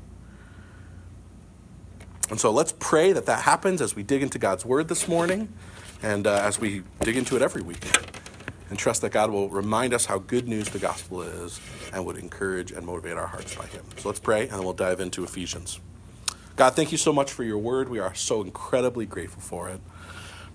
And 2.29 2.37
so 2.37 2.51
let's 2.51 2.73
pray 2.77 3.13
that 3.13 3.25
that 3.27 3.43
happens 3.43 3.79
as 3.81 3.95
we 3.95 4.03
dig 4.03 4.21
into 4.21 4.39
God's 4.39 4.65
word 4.65 4.89
this 4.89 5.07
morning 5.07 5.53
and 6.03 6.27
uh, 6.27 6.41
as 6.43 6.59
we 6.59 6.83
dig 6.99 7.15
into 7.15 7.37
it 7.37 7.41
every 7.41 7.61
week. 7.61 7.85
And 8.71 8.79
trust 8.79 9.01
that 9.01 9.11
God 9.11 9.31
will 9.31 9.49
remind 9.49 9.93
us 9.93 10.05
how 10.05 10.17
good 10.17 10.47
news 10.47 10.69
the 10.69 10.79
gospel 10.79 11.21
is 11.21 11.59
and 11.91 12.05
would 12.05 12.17
encourage 12.17 12.71
and 12.71 12.85
motivate 12.85 13.17
our 13.17 13.27
hearts 13.27 13.53
by 13.53 13.65
Him. 13.65 13.83
So 13.97 14.07
let's 14.07 14.19
pray 14.19 14.43
and 14.43 14.51
then 14.51 14.63
we'll 14.63 14.71
dive 14.71 15.01
into 15.01 15.25
Ephesians. 15.25 15.79
God, 16.55 16.73
thank 16.73 16.93
you 16.93 16.97
so 16.97 17.11
much 17.11 17.33
for 17.33 17.43
your 17.43 17.57
word. 17.57 17.89
We 17.89 17.99
are 17.99 18.15
so 18.15 18.41
incredibly 18.41 19.05
grateful 19.05 19.41
for 19.41 19.67
it. 19.67 19.81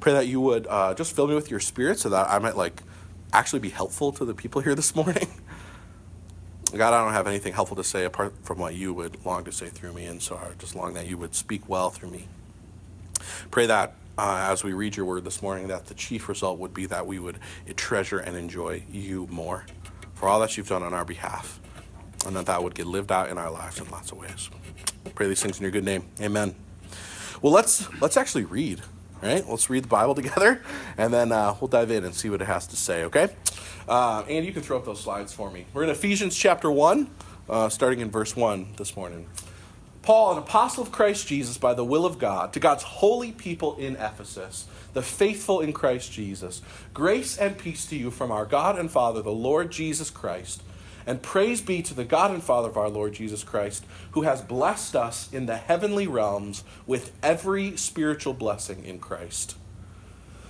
Pray 0.00 0.14
that 0.14 0.26
you 0.26 0.40
would 0.40 0.66
uh, 0.66 0.94
just 0.94 1.14
fill 1.14 1.26
me 1.26 1.35
with 1.35 1.50
your 1.50 1.61
spirit 1.61 1.99
so 1.99 2.08
that 2.08 2.30
I 2.30 2.38
might 2.38 2.56
like 2.56 2.82
actually 3.35 3.61
be 3.61 3.68
helpful 3.68 4.12
to 4.12 4.25
the 4.25 4.35
people 4.35 4.62
here 4.62 4.75
this 4.75 4.94
morning. 4.96 5.28
God, 6.75 6.94
I 6.94 7.04
don't 7.04 7.12
have 7.12 7.26
anything 7.26 7.52
helpful 7.52 7.76
to 7.76 7.85
say 7.85 8.06
apart 8.06 8.35
from 8.42 8.58
what 8.58 8.75
you 8.75 8.94
would 8.94 9.25
long 9.26 9.44
to 9.44 9.52
say 9.52 9.68
through 9.68 9.92
me, 9.92 10.06
and 10.06 10.23
so 10.23 10.37
I 10.37 10.54
just 10.58 10.75
long 10.75 10.94
that 10.94 11.06
you 11.06 11.18
would 11.18 11.35
speak 11.35 11.68
well 11.68 11.90
through 11.90 12.11
me. 12.11 12.28
Pray 13.50 13.66
that 13.66 13.94
uh, 14.18 14.49
as 14.50 14.64
we 14.64 14.73
read 14.73 14.96
your 14.96 15.06
word 15.06 15.25
this 15.25 15.42
morning, 15.42 15.68
that 15.68 15.87
the 15.87 15.94
chief 15.94 16.28
result 16.28 16.58
would 16.58 16.73
be 16.73 16.87
that 16.87 17.06
we 17.06 17.18
would 17.18 17.38
treasure 17.76 18.18
and 18.18 18.37
enjoy 18.37 18.82
you 18.90 19.26
more 19.30 19.66
for 20.14 20.28
all 20.28 20.40
that 20.40 20.56
you've 20.56 20.68
done 20.68 20.82
on 20.82 20.94
our 20.94 21.04
behalf, 21.04 21.61
and 22.26 22.35
that 22.37 22.46
that 22.46 22.62
would 22.62 22.75
get 22.75 22.87
lived 22.87 23.12
out 23.12 23.28
in 23.28 23.38
our 23.38 23.50
lives 23.50 23.78
in 23.78 23.88
lots 23.90 24.12
of 24.12 24.18
ways. 24.18 24.50
Pray 25.14 25.28
these 25.28 25.42
things 25.42 25.58
in 25.58 25.62
your 25.62 25.70
good 25.70 25.85
name. 25.85 26.04
Amen. 26.20 26.54
Well, 27.42 27.52
let's 27.52 27.88
let's 28.00 28.16
actually 28.16 28.44
read. 28.44 28.80
Right? 29.23 29.49
Let's 29.49 29.70
read 29.70 29.85
the 29.85 29.88
Bible 29.88 30.14
together, 30.23 30.62
and 30.99 31.12
then 31.12 31.32
uh, 31.32 31.54
we'll 31.61 31.68
dive 31.68 31.90
in 31.90 32.04
and 32.04 32.14
see 32.14 32.28
what 32.28 32.42
it 32.42 32.46
has 32.46 32.66
to 32.68 32.76
say. 32.76 33.04
Okay? 33.04 33.28
Uh, 33.88 34.25
and 34.28 34.44
you 34.44 34.52
can 34.52 34.62
throw 34.62 34.76
up 34.76 34.85
those 34.85 35.00
slides 35.00 35.32
for 35.32 35.50
me. 35.50 35.64
We're 35.73 35.85
in 35.85 35.90
Ephesians 35.90 36.37
chapter 36.37 36.70
1, 36.70 37.08
uh, 37.49 37.68
starting 37.68 38.00
in 38.00 38.11
verse 38.11 38.37
1 38.37 38.75
this 38.76 38.96
morning. 38.96 39.26
Paul, 40.06 40.30
an 40.30 40.38
apostle 40.38 40.84
of 40.84 40.92
Christ 40.92 41.26
Jesus 41.26 41.58
by 41.58 41.75
the 41.75 41.84
will 41.84 42.06
of 42.06 42.20
God, 42.20 42.52
to 42.52 42.60
God's 42.60 42.84
holy 42.84 43.32
people 43.32 43.75
in 43.75 43.96
Ephesus, 43.96 44.66
the 44.92 45.02
faithful 45.02 45.60
in 45.60 45.72
Christ 45.72 46.12
Jesus, 46.12 46.62
grace 46.94 47.36
and 47.36 47.58
peace 47.58 47.86
to 47.86 47.96
you 47.96 48.12
from 48.12 48.30
our 48.30 48.46
God 48.46 48.78
and 48.78 48.88
Father, 48.88 49.20
the 49.20 49.32
Lord 49.32 49.72
Jesus 49.72 50.08
Christ. 50.08 50.62
And 51.08 51.22
praise 51.22 51.60
be 51.60 51.82
to 51.82 51.92
the 51.92 52.04
God 52.04 52.30
and 52.30 52.40
Father 52.40 52.68
of 52.68 52.76
our 52.76 52.88
Lord 52.88 53.14
Jesus 53.14 53.42
Christ, 53.42 53.84
who 54.12 54.22
has 54.22 54.42
blessed 54.42 54.94
us 54.94 55.28
in 55.32 55.46
the 55.46 55.56
heavenly 55.56 56.06
realms 56.06 56.62
with 56.86 57.10
every 57.20 57.76
spiritual 57.76 58.32
blessing 58.32 58.84
in 58.84 59.00
Christ. 59.00 59.56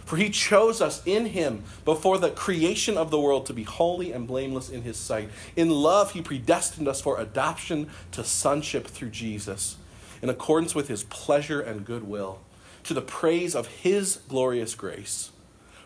For 0.06 0.16
he 0.16 0.30
chose 0.30 0.80
us 0.80 1.02
in 1.04 1.26
him 1.26 1.64
before 1.84 2.16
the 2.16 2.30
creation 2.30 2.96
of 2.96 3.10
the 3.10 3.20
world 3.20 3.44
to 3.46 3.52
be 3.52 3.64
holy 3.64 4.12
and 4.12 4.24
blameless 4.24 4.70
in 4.70 4.82
his 4.82 4.96
sight. 4.96 5.30
In 5.56 5.68
love, 5.68 6.12
he 6.12 6.22
predestined 6.22 6.86
us 6.86 7.00
for 7.00 7.18
adoption 7.18 7.90
to 8.12 8.22
sonship 8.22 8.86
through 8.86 9.10
Jesus, 9.10 9.76
in 10.22 10.30
accordance 10.30 10.76
with 10.76 10.86
his 10.86 11.02
pleasure 11.02 11.60
and 11.60 11.84
goodwill, 11.84 12.38
to 12.84 12.94
the 12.94 13.02
praise 13.02 13.56
of 13.56 13.66
his 13.66 14.20
glorious 14.28 14.76
grace, 14.76 15.32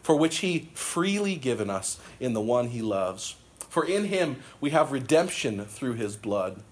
for 0.02 0.14
which 0.14 0.38
he 0.38 0.68
freely 0.74 1.34
given 1.34 1.70
us 1.70 1.98
in 2.20 2.34
the 2.34 2.42
one 2.42 2.68
he 2.68 2.82
loves. 2.82 3.36
For 3.70 3.86
in 3.86 4.04
him 4.04 4.36
we 4.60 4.68
have 4.68 4.92
redemption 4.92 5.64
through 5.64 5.94
his 5.94 6.16
blood, 6.16 6.62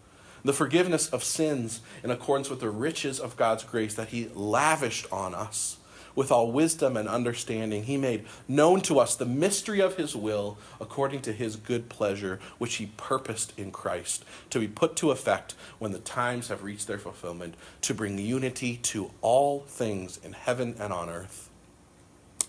the 0.45 0.53
forgiveness 0.53 1.09
of 1.09 1.25
sins 1.25 1.81
in 2.05 2.11
accordance 2.11 2.51
with 2.51 2.61
the 2.61 2.69
riches 2.69 3.19
of 3.19 3.39
God's 3.39 3.65
grace 3.65 3.95
that 3.95 4.09
he 4.09 4.29
lavished 4.35 5.11
on 5.11 5.35
us 5.35 5.79
with 6.19 6.33
all 6.33 6.51
wisdom 6.51 6.97
and 6.97 7.09
understanding, 7.09 7.85
he 7.85 7.97
made 7.97 8.25
known 8.49 8.81
to 8.81 8.99
us 8.99 9.15
the 9.15 9.25
mystery 9.25 9.81
of 9.81 9.95
his 9.95 10.17
will 10.17 10.59
according 10.81 11.23
to 11.23 11.33
his 11.33 11.55
good 11.55 11.89
pleasure, 11.89 12.41
which 12.59 12.75
he 12.75 12.87
purposed 12.97 13.57
in 13.57 13.71
Christ, 13.71 14.25
to 14.51 14.59
be 14.59 14.67
put 14.67 14.97
to 14.97 15.13
effect 15.13 15.55
when 15.79 15.93
the 15.93 16.01
times 16.01 16.49
have 16.49 16.65
reached 16.65 16.89
their 16.89 16.99
fulfillment, 16.99 17.55
to 17.83 17.95
bring 17.95 18.19
unity 18.19 18.79
to 18.79 19.13
all 19.21 19.61
things 19.69 20.19
in 20.25 20.33
heaven 20.33 20.75
and 20.81 20.93
on 20.93 21.09
earth 21.09 21.51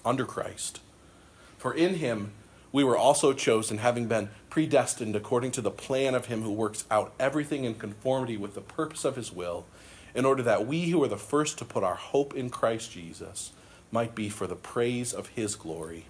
under 0.03 0.25
Christ. 0.25 0.79
For 1.59 1.71
in 1.71 1.93
him 1.97 2.31
we 2.71 2.83
were 2.83 2.97
also 2.97 3.33
chosen, 3.33 3.77
having 3.77 4.07
been 4.07 4.29
predestined 4.49 5.15
according 5.15 5.51
to 5.51 5.61
the 5.61 5.69
plan 5.69 6.15
of 6.15 6.25
him 6.25 6.41
who 6.41 6.51
works 6.51 6.85
out 6.89 7.13
everything 7.19 7.65
in 7.65 7.75
conformity 7.75 8.35
with 8.35 8.55
the 8.55 8.61
purpose 8.61 9.05
of 9.05 9.15
his 9.15 9.31
will, 9.31 9.67
in 10.15 10.25
order 10.25 10.41
that 10.41 10.65
we 10.65 10.89
who 10.89 11.03
are 11.03 11.07
the 11.07 11.17
first 11.17 11.59
to 11.59 11.65
put 11.65 11.83
our 11.83 11.93
hope 11.93 12.33
in 12.33 12.49
Christ 12.49 12.91
Jesus 12.91 13.51
might 13.91 14.15
be 14.15 14.29
for 14.29 14.47
the 14.47 14.55
praise 14.55 15.13
of 15.13 15.27
his 15.29 15.55
glory. 15.55 16.05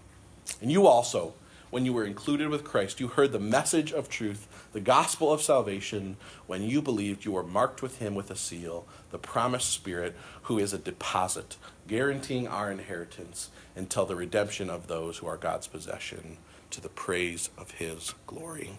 And 0.61 0.71
you 0.71 0.87
also, 0.87 1.33
when 1.69 1.85
you 1.85 1.93
were 1.93 2.05
included 2.05 2.49
with 2.49 2.63
Christ, 2.63 2.99
you 2.99 3.07
heard 3.07 3.31
the 3.31 3.39
message 3.39 3.91
of 3.91 4.09
truth, 4.09 4.47
the 4.73 4.79
gospel 4.79 5.31
of 5.31 5.41
salvation. 5.41 6.17
When 6.47 6.63
you 6.63 6.81
believed, 6.81 7.25
you 7.25 7.31
were 7.31 7.43
marked 7.43 7.81
with 7.81 7.99
him 7.99 8.15
with 8.15 8.31
a 8.31 8.35
seal, 8.35 8.87
the 9.11 9.19
promised 9.19 9.69
Spirit, 9.69 10.15
who 10.43 10.57
is 10.57 10.73
a 10.73 10.79
deposit, 10.79 11.57
guaranteeing 11.87 12.47
our 12.47 12.71
inheritance 12.71 13.49
until 13.75 14.05
the 14.05 14.15
redemption 14.15 14.69
of 14.69 14.87
those 14.87 15.19
who 15.19 15.27
are 15.27 15.37
God's 15.37 15.67
possession, 15.67 16.37
to 16.71 16.81
the 16.81 16.89
praise 16.89 17.49
of 17.57 17.71
his 17.71 18.13
glory. 18.27 18.71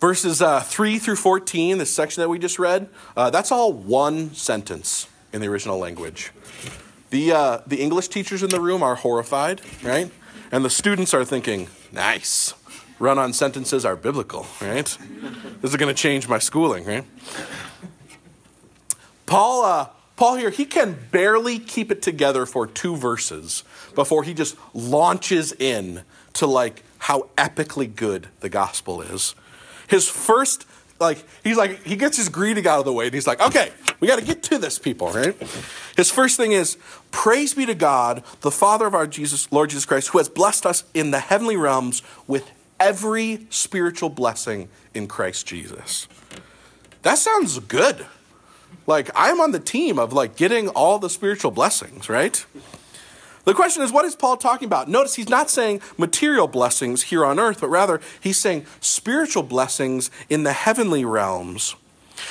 Verses 0.00 0.40
uh, 0.40 0.60
3 0.60 1.00
through 1.00 1.16
14, 1.16 1.78
this 1.78 1.92
section 1.92 2.20
that 2.20 2.28
we 2.28 2.38
just 2.38 2.60
read, 2.60 2.88
uh, 3.16 3.30
that's 3.30 3.50
all 3.50 3.72
one 3.72 4.32
sentence 4.32 5.08
in 5.32 5.40
the 5.40 5.46
original 5.48 5.78
language. 5.78 6.32
The, 7.10 7.32
uh, 7.32 7.58
the 7.66 7.80
English 7.80 8.08
teachers 8.08 8.42
in 8.42 8.50
the 8.50 8.60
room 8.60 8.82
are 8.82 8.94
horrified, 8.94 9.62
right? 9.82 10.10
And 10.52 10.64
the 10.64 10.70
students 10.70 11.14
are 11.14 11.24
thinking, 11.24 11.68
nice. 11.92 12.54
Run 12.98 13.18
on 13.18 13.32
sentences 13.32 13.84
are 13.84 13.96
biblical, 13.96 14.46
right? 14.60 14.98
This 15.60 15.70
is 15.70 15.76
going 15.76 15.94
to 15.94 16.00
change 16.00 16.28
my 16.28 16.38
schooling, 16.38 16.84
right? 16.84 17.04
Paul, 19.26 19.64
uh, 19.64 19.88
Paul 20.16 20.36
here, 20.36 20.50
he 20.50 20.64
can 20.64 20.98
barely 21.12 21.58
keep 21.58 21.92
it 21.92 22.02
together 22.02 22.44
for 22.44 22.66
two 22.66 22.96
verses 22.96 23.62
before 23.94 24.24
he 24.24 24.34
just 24.34 24.56
launches 24.74 25.52
in 25.52 26.02
to 26.34 26.46
like 26.46 26.82
how 26.98 27.28
epically 27.36 27.94
good 27.94 28.28
the 28.40 28.48
gospel 28.48 29.00
is. 29.00 29.34
His 29.86 30.08
first 30.08 30.66
like 31.00 31.24
he's 31.44 31.56
like 31.56 31.82
he 31.84 31.96
gets 31.96 32.16
his 32.16 32.28
greeting 32.28 32.66
out 32.66 32.80
of 32.80 32.84
the 32.84 32.92
way 32.92 33.06
and 33.06 33.14
he's 33.14 33.26
like 33.26 33.40
okay 33.40 33.70
we 34.00 34.08
got 34.08 34.18
to 34.18 34.24
get 34.24 34.42
to 34.44 34.58
this 34.58 34.78
people 34.78 35.10
right? 35.10 35.36
His 35.96 36.10
first 36.10 36.36
thing 36.36 36.52
is 36.52 36.76
praise 37.10 37.54
be 37.54 37.66
to 37.66 37.74
god 37.74 38.22
the 38.40 38.50
father 38.50 38.86
of 38.86 38.94
our 38.94 39.06
jesus 39.06 39.50
lord 39.52 39.70
jesus 39.70 39.86
christ 39.86 40.08
who 40.08 40.18
has 40.18 40.28
blessed 40.28 40.66
us 40.66 40.84
in 40.94 41.10
the 41.10 41.20
heavenly 41.20 41.56
realms 41.56 42.02
with 42.26 42.50
every 42.80 43.46
spiritual 43.50 44.08
blessing 44.08 44.68
in 44.94 45.06
christ 45.08 45.46
jesus. 45.46 46.08
That 47.02 47.18
sounds 47.18 47.58
good. 47.60 48.06
Like 48.86 49.10
i'm 49.14 49.40
on 49.40 49.52
the 49.52 49.60
team 49.60 49.98
of 49.98 50.12
like 50.12 50.36
getting 50.36 50.68
all 50.68 50.98
the 50.98 51.10
spiritual 51.10 51.50
blessings 51.50 52.08
right 52.08 52.44
the 53.48 53.54
question 53.54 53.82
is, 53.82 53.90
what 53.90 54.04
is 54.04 54.14
Paul 54.14 54.36
talking 54.36 54.66
about? 54.66 54.88
Notice 54.88 55.14
he's 55.14 55.30
not 55.30 55.48
saying 55.48 55.80
material 55.96 56.46
blessings 56.46 57.04
here 57.04 57.24
on 57.24 57.40
earth, 57.40 57.62
but 57.62 57.68
rather 57.68 57.98
he's 58.20 58.36
saying 58.36 58.66
spiritual 58.82 59.42
blessings 59.42 60.10
in 60.28 60.42
the 60.42 60.52
heavenly 60.52 61.02
realms. 61.02 61.74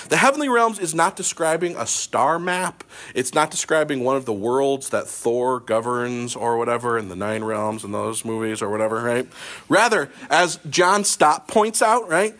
The 0.10 0.18
heavenly 0.18 0.48
realms 0.48 0.78
is 0.78 0.94
not 0.94 1.16
describing 1.16 1.76
a 1.76 1.88
star 1.88 2.38
map. 2.38 2.84
It's 3.16 3.34
not 3.34 3.50
describing 3.50 4.04
one 4.04 4.16
of 4.16 4.26
the 4.26 4.34
worlds 4.34 4.90
that 4.90 5.08
Thor 5.08 5.60
governs 5.60 6.36
or 6.36 6.56
whatever 6.56 7.00
in 7.00 7.10
the 7.10 7.16
nine 7.16 7.44
realms 7.44 7.84
in 7.84 7.94
those 7.94 8.24
movies 8.24 8.62
or 8.62 8.70
whatever, 8.70 9.02
right? 9.02 9.28
Rather, 9.68 10.12
as 10.30 10.60
John 10.70 11.04
Stott 11.04 11.48
points 11.48 11.82
out, 11.82 12.08
right, 12.08 12.36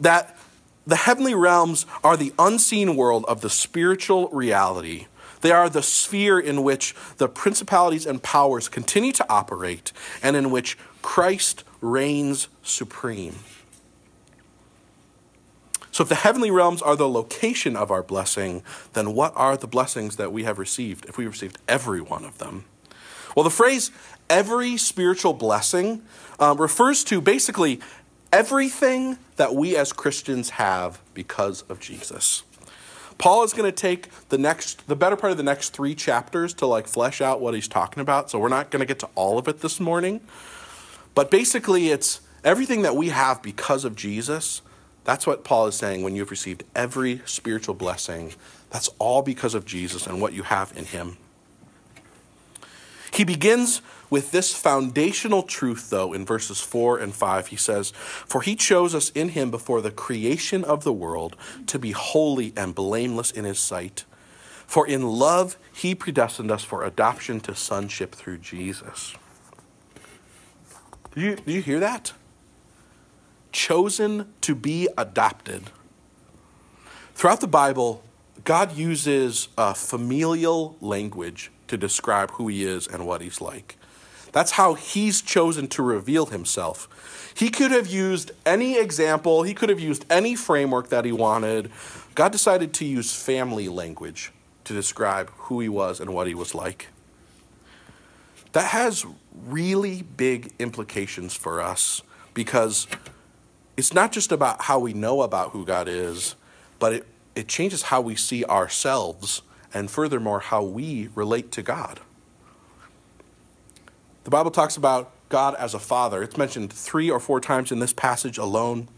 that 0.00 0.36
the 0.88 0.96
heavenly 0.96 1.34
realms 1.34 1.86
are 2.02 2.16
the 2.16 2.32
unseen 2.36 2.96
world 2.96 3.24
of 3.28 3.42
the 3.42 3.50
spiritual 3.50 4.28
reality 4.30 5.06
they 5.40 5.52
are 5.52 5.68
the 5.68 5.82
sphere 5.82 6.38
in 6.38 6.62
which 6.62 6.94
the 7.18 7.28
principalities 7.28 8.06
and 8.06 8.22
powers 8.22 8.68
continue 8.68 9.12
to 9.12 9.26
operate 9.28 9.92
and 10.22 10.36
in 10.36 10.50
which 10.50 10.76
Christ 11.02 11.64
reigns 11.80 12.48
supreme. 12.62 13.36
So, 15.90 16.02
if 16.02 16.08
the 16.08 16.14
heavenly 16.14 16.50
realms 16.50 16.80
are 16.80 16.94
the 16.94 17.08
location 17.08 17.74
of 17.74 17.90
our 17.90 18.02
blessing, 18.02 18.62
then 18.92 19.14
what 19.14 19.32
are 19.34 19.56
the 19.56 19.66
blessings 19.66 20.16
that 20.16 20.32
we 20.32 20.44
have 20.44 20.58
received 20.58 21.06
if 21.06 21.18
we 21.18 21.26
received 21.26 21.58
every 21.66 22.00
one 22.00 22.24
of 22.24 22.38
them? 22.38 22.66
Well, 23.34 23.42
the 23.42 23.50
phrase 23.50 23.90
every 24.30 24.76
spiritual 24.76 25.32
blessing 25.32 26.02
um, 26.38 26.60
refers 26.60 27.02
to 27.04 27.20
basically 27.20 27.80
everything 28.32 29.18
that 29.36 29.54
we 29.54 29.76
as 29.76 29.92
Christians 29.92 30.50
have 30.50 31.00
because 31.14 31.62
of 31.62 31.80
Jesus. 31.80 32.42
Paul 33.18 33.42
is 33.42 33.52
going 33.52 33.70
to 33.70 33.76
take 33.76 34.10
the 34.28 34.38
next 34.38 34.86
the 34.86 34.96
better 34.96 35.16
part 35.16 35.32
of 35.32 35.36
the 35.36 35.42
next 35.42 35.70
3 35.70 35.94
chapters 35.94 36.54
to 36.54 36.66
like 36.66 36.86
flesh 36.86 37.20
out 37.20 37.40
what 37.40 37.54
he's 37.54 37.68
talking 37.68 38.00
about. 38.00 38.30
So 38.30 38.38
we're 38.38 38.48
not 38.48 38.70
going 38.70 38.80
to 38.80 38.86
get 38.86 39.00
to 39.00 39.08
all 39.14 39.38
of 39.38 39.48
it 39.48 39.60
this 39.60 39.80
morning. 39.80 40.20
But 41.14 41.30
basically 41.30 41.88
it's 41.88 42.20
everything 42.44 42.82
that 42.82 42.94
we 42.94 43.08
have 43.08 43.42
because 43.42 43.84
of 43.84 43.96
Jesus. 43.96 44.62
That's 45.02 45.26
what 45.26 45.42
Paul 45.42 45.66
is 45.66 45.74
saying 45.74 46.02
when 46.02 46.14
you've 46.14 46.30
received 46.30 46.62
every 46.76 47.22
spiritual 47.24 47.74
blessing. 47.74 48.34
That's 48.70 48.88
all 48.98 49.22
because 49.22 49.54
of 49.54 49.64
Jesus 49.64 50.06
and 50.06 50.20
what 50.20 50.32
you 50.32 50.44
have 50.44 50.72
in 50.76 50.84
him. 50.84 51.16
He 53.12 53.24
begins 53.24 53.80
with 54.10 54.30
this 54.30 54.54
foundational 54.54 55.42
truth, 55.42 55.90
though, 55.90 56.12
in 56.12 56.24
verses 56.24 56.60
4 56.60 56.98
and 56.98 57.14
5. 57.14 57.48
He 57.48 57.56
says, 57.56 57.90
For 57.90 58.42
he 58.42 58.56
chose 58.56 58.94
us 58.94 59.10
in 59.10 59.30
him 59.30 59.50
before 59.50 59.80
the 59.80 59.90
creation 59.90 60.64
of 60.64 60.84
the 60.84 60.92
world 60.92 61.36
to 61.66 61.78
be 61.78 61.92
holy 61.92 62.52
and 62.56 62.74
blameless 62.74 63.30
in 63.30 63.44
his 63.44 63.58
sight. 63.58 64.04
For 64.66 64.86
in 64.86 65.02
love 65.02 65.56
he 65.72 65.94
predestined 65.94 66.50
us 66.50 66.62
for 66.62 66.84
adoption 66.84 67.40
to 67.40 67.54
sonship 67.54 68.14
through 68.14 68.38
Jesus. 68.38 69.14
Did 71.14 71.22
you, 71.46 71.54
you 71.54 71.62
hear 71.62 71.80
that? 71.80 72.12
Chosen 73.50 74.32
to 74.42 74.54
be 74.54 74.88
adopted. 74.98 75.70
Throughout 77.14 77.40
the 77.40 77.48
Bible, 77.48 78.04
God 78.44 78.76
uses 78.76 79.48
a 79.56 79.74
familial 79.74 80.76
language 80.80 81.50
to 81.68 81.76
describe 81.76 82.30
who 82.32 82.48
he 82.48 82.64
is 82.64 82.86
and 82.86 83.06
what 83.06 83.22
he's 83.22 83.40
like. 83.40 83.77
That's 84.38 84.52
how 84.52 84.74
he's 84.74 85.20
chosen 85.20 85.66
to 85.70 85.82
reveal 85.82 86.26
himself. 86.26 87.32
He 87.36 87.50
could 87.50 87.72
have 87.72 87.88
used 87.88 88.30
any 88.46 88.78
example, 88.78 89.42
he 89.42 89.52
could 89.52 89.68
have 89.68 89.80
used 89.80 90.04
any 90.08 90.36
framework 90.36 90.90
that 90.90 91.04
he 91.04 91.10
wanted. 91.10 91.72
God 92.14 92.30
decided 92.30 92.72
to 92.74 92.84
use 92.84 93.12
family 93.12 93.68
language 93.68 94.30
to 94.62 94.72
describe 94.72 95.30
who 95.30 95.58
he 95.58 95.68
was 95.68 95.98
and 95.98 96.14
what 96.14 96.28
he 96.28 96.36
was 96.36 96.54
like. 96.54 96.86
That 98.52 98.66
has 98.66 99.04
really 99.34 100.02
big 100.02 100.52
implications 100.60 101.34
for 101.34 101.60
us 101.60 102.02
because 102.32 102.86
it's 103.76 103.92
not 103.92 104.12
just 104.12 104.30
about 104.30 104.62
how 104.62 104.78
we 104.78 104.92
know 104.92 105.22
about 105.22 105.50
who 105.50 105.66
God 105.66 105.88
is, 105.88 106.36
but 106.78 106.92
it, 106.92 107.06
it 107.34 107.48
changes 107.48 107.82
how 107.82 108.00
we 108.00 108.14
see 108.14 108.44
ourselves 108.44 109.42
and 109.74 109.90
furthermore, 109.90 110.38
how 110.38 110.62
we 110.62 111.08
relate 111.16 111.50
to 111.50 111.62
God. 111.62 111.98
The 114.28 114.36
Bible 114.36 114.50
talks 114.50 114.76
about 114.76 115.10
God 115.30 115.54
as 115.54 115.72
a 115.72 115.78
father. 115.78 116.22
It's 116.22 116.36
mentioned 116.36 116.70
three 116.70 117.10
or 117.10 117.18
four 117.18 117.40
times 117.40 117.72
in 117.72 117.78
this 117.78 117.94
passage 117.94 118.36
alone. 118.36 118.88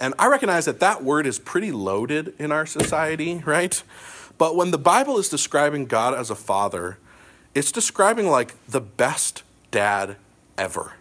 And 0.00 0.14
I 0.18 0.26
recognize 0.26 0.64
that 0.64 0.80
that 0.80 1.04
word 1.04 1.26
is 1.26 1.38
pretty 1.38 1.70
loaded 1.70 2.32
in 2.38 2.50
our 2.50 2.64
society, 2.64 3.42
right? 3.44 3.82
But 4.38 4.56
when 4.56 4.70
the 4.70 4.78
Bible 4.78 5.18
is 5.18 5.28
describing 5.28 5.84
God 5.84 6.14
as 6.14 6.30
a 6.30 6.34
father, 6.34 6.96
it's 7.54 7.70
describing 7.70 8.26
like 8.26 8.54
the 8.66 8.80
best 8.80 9.42
dad 9.70 10.16
ever. 10.56 10.94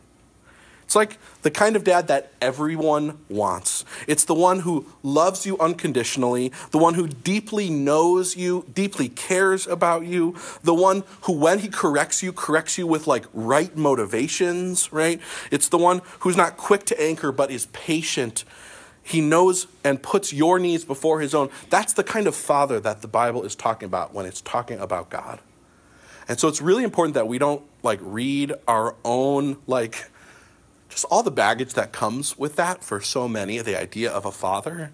It's 0.91 0.95
like 0.97 1.19
the 1.43 1.51
kind 1.51 1.77
of 1.77 1.85
dad 1.85 2.09
that 2.09 2.33
everyone 2.41 3.19
wants. 3.29 3.85
It's 4.07 4.25
the 4.25 4.35
one 4.35 4.59
who 4.59 4.87
loves 5.03 5.45
you 5.45 5.57
unconditionally, 5.57 6.51
the 6.71 6.79
one 6.79 6.95
who 6.95 7.07
deeply 7.07 7.69
knows 7.69 8.35
you, 8.35 8.65
deeply 8.73 9.07
cares 9.07 9.65
about 9.65 10.05
you, 10.05 10.35
the 10.63 10.73
one 10.73 11.05
who, 11.21 11.31
when 11.31 11.59
he 11.59 11.69
corrects 11.69 12.21
you, 12.21 12.33
corrects 12.33 12.77
you 12.77 12.85
with 12.85 13.07
like 13.07 13.23
right 13.33 13.73
motivations, 13.77 14.91
right? 14.91 15.21
It's 15.49 15.69
the 15.69 15.77
one 15.77 16.01
who's 16.19 16.35
not 16.35 16.57
quick 16.57 16.83
to 16.87 17.01
anchor 17.01 17.31
but 17.31 17.51
is 17.51 17.67
patient. 17.67 18.43
He 19.01 19.21
knows 19.21 19.67
and 19.85 20.03
puts 20.03 20.33
your 20.33 20.59
needs 20.59 20.83
before 20.83 21.21
his 21.21 21.33
own. 21.33 21.51
That's 21.69 21.93
the 21.93 22.03
kind 22.03 22.27
of 22.27 22.35
father 22.35 22.81
that 22.81 23.01
the 23.01 23.07
Bible 23.07 23.43
is 23.43 23.55
talking 23.55 23.85
about 23.85 24.13
when 24.13 24.25
it's 24.25 24.41
talking 24.41 24.77
about 24.77 25.09
God. 25.09 25.39
And 26.27 26.37
so 26.37 26.49
it's 26.49 26.61
really 26.61 26.83
important 26.83 27.13
that 27.13 27.29
we 27.29 27.37
don't 27.37 27.63
like 27.81 27.99
read 28.01 28.51
our 28.67 28.97
own 29.05 29.55
like 29.67 30.10
just 30.91 31.05
all 31.05 31.23
the 31.23 31.31
baggage 31.31 31.73
that 31.73 31.93
comes 31.93 32.37
with 32.37 32.57
that 32.57 32.83
for 32.83 32.99
so 32.99 33.27
many, 33.27 33.57
the 33.59 33.79
idea 33.79 34.11
of 34.11 34.25
a 34.25 34.31
father, 34.31 34.91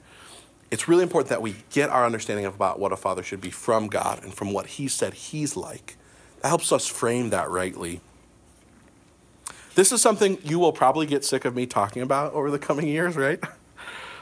it's 0.69 0.87
really 0.87 1.03
important 1.03 1.29
that 1.29 1.41
we 1.41 1.55
get 1.71 1.89
our 1.89 2.05
understanding 2.05 2.45
about 2.45 2.79
what 2.79 2.91
a 2.91 2.97
father 2.97 3.23
should 3.23 3.41
be 3.41 3.49
from 3.49 3.87
God 3.87 4.23
and 4.23 4.33
from 4.33 4.53
what 4.53 4.67
He 4.67 4.87
said 4.87 5.15
He's 5.15 5.57
like. 5.57 5.97
That 6.41 6.49
helps 6.49 6.71
us 6.71 6.87
frame 6.87 7.31
that 7.31 7.49
rightly. 7.49 8.01
This 9.73 9.91
is 9.91 10.01
something 10.01 10.37
you 10.43 10.59
will 10.59 10.71
probably 10.71 11.07
get 11.07 11.25
sick 11.25 11.45
of 11.45 11.55
me 11.55 11.65
talking 11.65 12.01
about 12.01 12.33
over 12.33 12.51
the 12.51 12.59
coming 12.59 12.87
years, 12.87 13.15
right? 13.15 13.43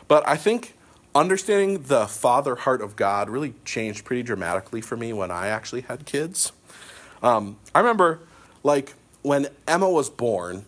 But 0.07 0.27
I 0.27 0.37
think 0.37 0.75
understanding 1.15 1.81
the 1.81 2.05
father 2.05 2.53
heart 2.53 2.79
of 2.79 2.95
God 2.95 3.27
really 3.27 3.55
changed 3.65 4.05
pretty 4.05 4.21
dramatically 4.21 4.81
for 4.81 4.95
me 4.95 5.13
when 5.13 5.31
I 5.31 5.47
actually 5.47 5.81
had 5.81 6.05
kids. 6.05 6.51
Um, 7.23 7.57
I 7.73 7.79
remember, 7.79 8.19
like, 8.61 8.93
when 9.23 9.47
Emma 9.67 9.89
was 9.89 10.11
born, 10.11 10.65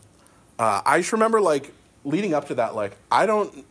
uh, 0.59 0.81
I 0.85 0.99
just 0.99 1.13
remember 1.13 1.41
like 1.41 1.73
leading 2.03 2.33
up 2.33 2.47
to 2.47 2.55
that, 2.55 2.75
like 2.75 2.97
I 3.11 3.25
don't. 3.25 3.65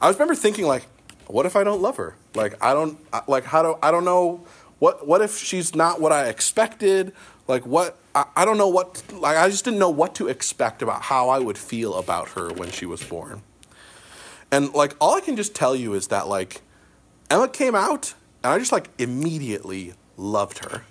I 0.00 0.08
was 0.08 0.16
remember 0.16 0.34
thinking 0.34 0.66
like, 0.66 0.84
what 1.26 1.46
if 1.46 1.56
I 1.56 1.64
don't 1.64 1.80
love 1.80 1.96
her? 1.96 2.16
Like 2.34 2.62
I 2.62 2.74
don't 2.74 2.98
like 3.28 3.44
how 3.44 3.62
do 3.62 3.78
I 3.82 3.90
don't 3.90 4.04
know 4.04 4.44
what 4.78 5.06
what 5.06 5.20
if 5.20 5.38
she's 5.38 5.74
not 5.74 6.00
what 6.00 6.12
I 6.12 6.28
expected? 6.28 7.12
Like 7.46 7.64
what 7.66 7.98
I, 8.14 8.24
I 8.36 8.44
don't 8.44 8.58
know 8.58 8.68
what 8.68 9.02
like 9.12 9.36
I 9.36 9.48
just 9.48 9.64
didn't 9.64 9.78
know 9.78 9.90
what 9.90 10.14
to 10.16 10.28
expect 10.28 10.82
about 10.82 11.02
how 11.02 11.28
I 11.28 11.38
would 11.38 11.58
feel 11.58 11.94
about 11.94 12.30
her 12.30 12.52
when 12.52 12.70
she 12.70 12.86
was 12.86 13.02
born. 13.02 13.42
And 14.50 14.72
like 14.74 14.94
all 15.00 15.14
I 15.14 15.20
can 15.20 15.36
just 15.36 15.54
tell 15.54 15.74
you 15.74 15.94
is 15.94 16.08
that 16.08 16.28
like 16.28 16.62
Emma 17.30 17.48
came 17.48 17.74
out 17.74 18.14
and 18.42 18.52
I 18.52 18.58
just 18.58 18.72
like 18.72 18.88
immediately 18.98 19.94
loved 20.16 20.64
her. 20.64 20.82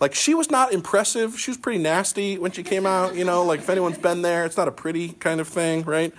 Like 0.00 0.14
she 0.14 0.34
was 0.34 0.50
not 0.50 0.72
impressive. 0.72 1.38
She 1.38 1.50
was 1.50 1.58
pretty 1.58 1.78
nasty 1.78 2.38
when 2.38 2.52
she 2.52 2.62
came 2.62 2.86
out. 2.86 3.14
You 3.14 3.24
know, 3.24 3.44
like 3.44 3.60
if 3.60 3.68
anyone's 3.68 3.98
been 3.98 4.22
there, 4.22 4.46
it's 4.46 4.56
not 4.56 4.66
a 4.66 4.72
pretty 4.72 5.10
kind 5.10 5.40
of 5.40 5.46
thing, 5.46 5.82
right? 5.82 6.12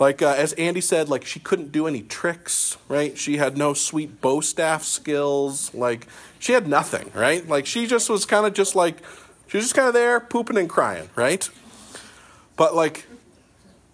Like 0.00 0.20
uh, 0.20 0.34
as 0.36 0.52
Andy 0.54 0.80
said, 0.80 1.08
like 1.08 1.24
she 1.24 1.38
couldn't 1.38 1.70
do 1.70 1.86
any 1.86 2.02
tricks, 2.02 2.76
right? 2.88 3.16
She 3.16 3.36
had 3.36 3.56
no 3.56 3.74
sweet 3.74 4.20
bow 4.20 4.40
staff 4.40 4.82
skills. 4.82 5.72
Like 5.72 6.08
she 6.40 6.52
had 6.52 6.66
nothing, 6.66 7.12
right? 7.14 7.46
Like 7.48 7.66
she 7.66 7.86
just 7.86 8.10
was 8.10 8.26
kind 8.26 8.44
of 8.44 8.54
just 8.54 8.74
like 8.74 8.98
she 9.46 9.56
was 9.58 9.66
just 9.66 9.76
kind 9.76 9.86
of 9.86 9.94
there 9.94 10.18
pooping 10.18 10.56
and 10.56 10.68
crying, 10.68 11.08
right? 11.14 11.48
But 12.56 12.74
like, 12.74 13.06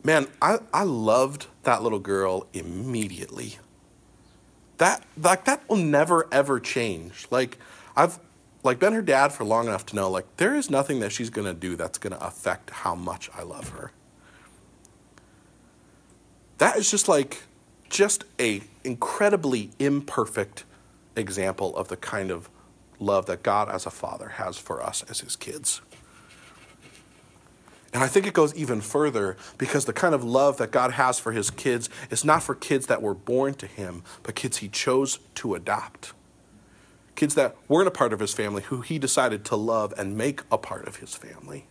man, 0.03 0.29
I 0.41 0.61
I 0.73 0.85
loved 0.85 1.49
that 1.65 1.83
little 1.83 1.99
girl 1.99 2.47
immediately. 2.55 3.59
That 4.79 5.05
like 5.21 5.45
that 5.45 5.69
will 5.69 5.77
never 5.77 6.27
ever 6.33 6.59
change. 6.59 7.27
Like 7.31 7.59
I've 7.95 8.19
like 8.63 8.79
been 8.79 8.93
her 8.93 9.03
dad 9.03 9.33
for 9.33 9.45
long 9.45 9.67
enough 9.67 9.87
to 9.87 9.97
know 9.97 10.11
like 10.11 10.37
there 10.37 10.55
is 10.55 10.71
nothing 10.71 11.01
that 11.01 11.13
she's 11.13 11.31
going 11.31 11.47
to 11.47 11.55
do 11.55 11.77
that's 11.77 11.99
going 11.99 12.13
to 12.13 12.25
affect 12.25 12.71
how 12.71 12.95
much 12.95 13.31
I 13.35 13.43
love 13.43 13.71
her. 13.71 13.93
That 16.59 16.77
is 16.77 16.91
just 16.91 17.09
like 17.09 17.45
just 17.89 18.25
a 18.41 18.63
incredibly 18.85 19.71
imperfect 19.79 20.65
example 21.17 21.77
of 21.77 21.89
the 21.89 21.97
kind 21.97 22.31
of 22.31 22.51
love 22.99 23.27
that 23.27 23.43
God 23.43 23.69
as 23.69 23.87
a 23.87 23.91
father 23.91 24.29
has 24.31 24.59
for 24.59 24.83
us 24.83 25.05
as 25.09 25.21
his 25.21 25.37
kids. 25.37 25.81
And 27.95 28.03
I 28.03 28.07
think 28.07 28.27
it 28.27 28.35
goes 28.35 28.55
even 28.55 28.81
further 28.81 29.37
because 29.57 29.87
the 29.87 29.93
kind 29.93 30.15
of 30.15 30.23
love 30.23 30.59
that 30.59 30.71
God 30.71 30.93
has 30.93 31.19
for 31.19 31.33
his 31.33 31.51
kids 31.51 31.89
is 32.11 32.25
not 32.25 32.43
for 32.43 32.55
kids 32.55 32.87
that 32.89 33.01
were 33.01 33.15
born 33.15 33.55
to 33.55 33.67
him, 33.67 34.03
but 34.23 34.35
kids 34.35 34.59
he 34.59 34.69
chose 34.69 35.21
to 35.37 35.55
adopt 35.55 36.13
kids 37.19 37.35
that 37.35 37.57
weren't 37.67 37.89
a 37.89 37.91
part 37.91 38.13
of 38.13 38.21
his 38.21 38.33
family 38.33 38.63
who 38.63 38.81
he 38.81 38.99
decided 38.99 39.45
to 39.45 39.57
love 39.57 39.93
and 39.99 40.17
make 40.17 40.43
a 40.53 40.57
part 40.57 40.87
of 40.87 40.97
his 40.97 41.15
family. 41.15 41.67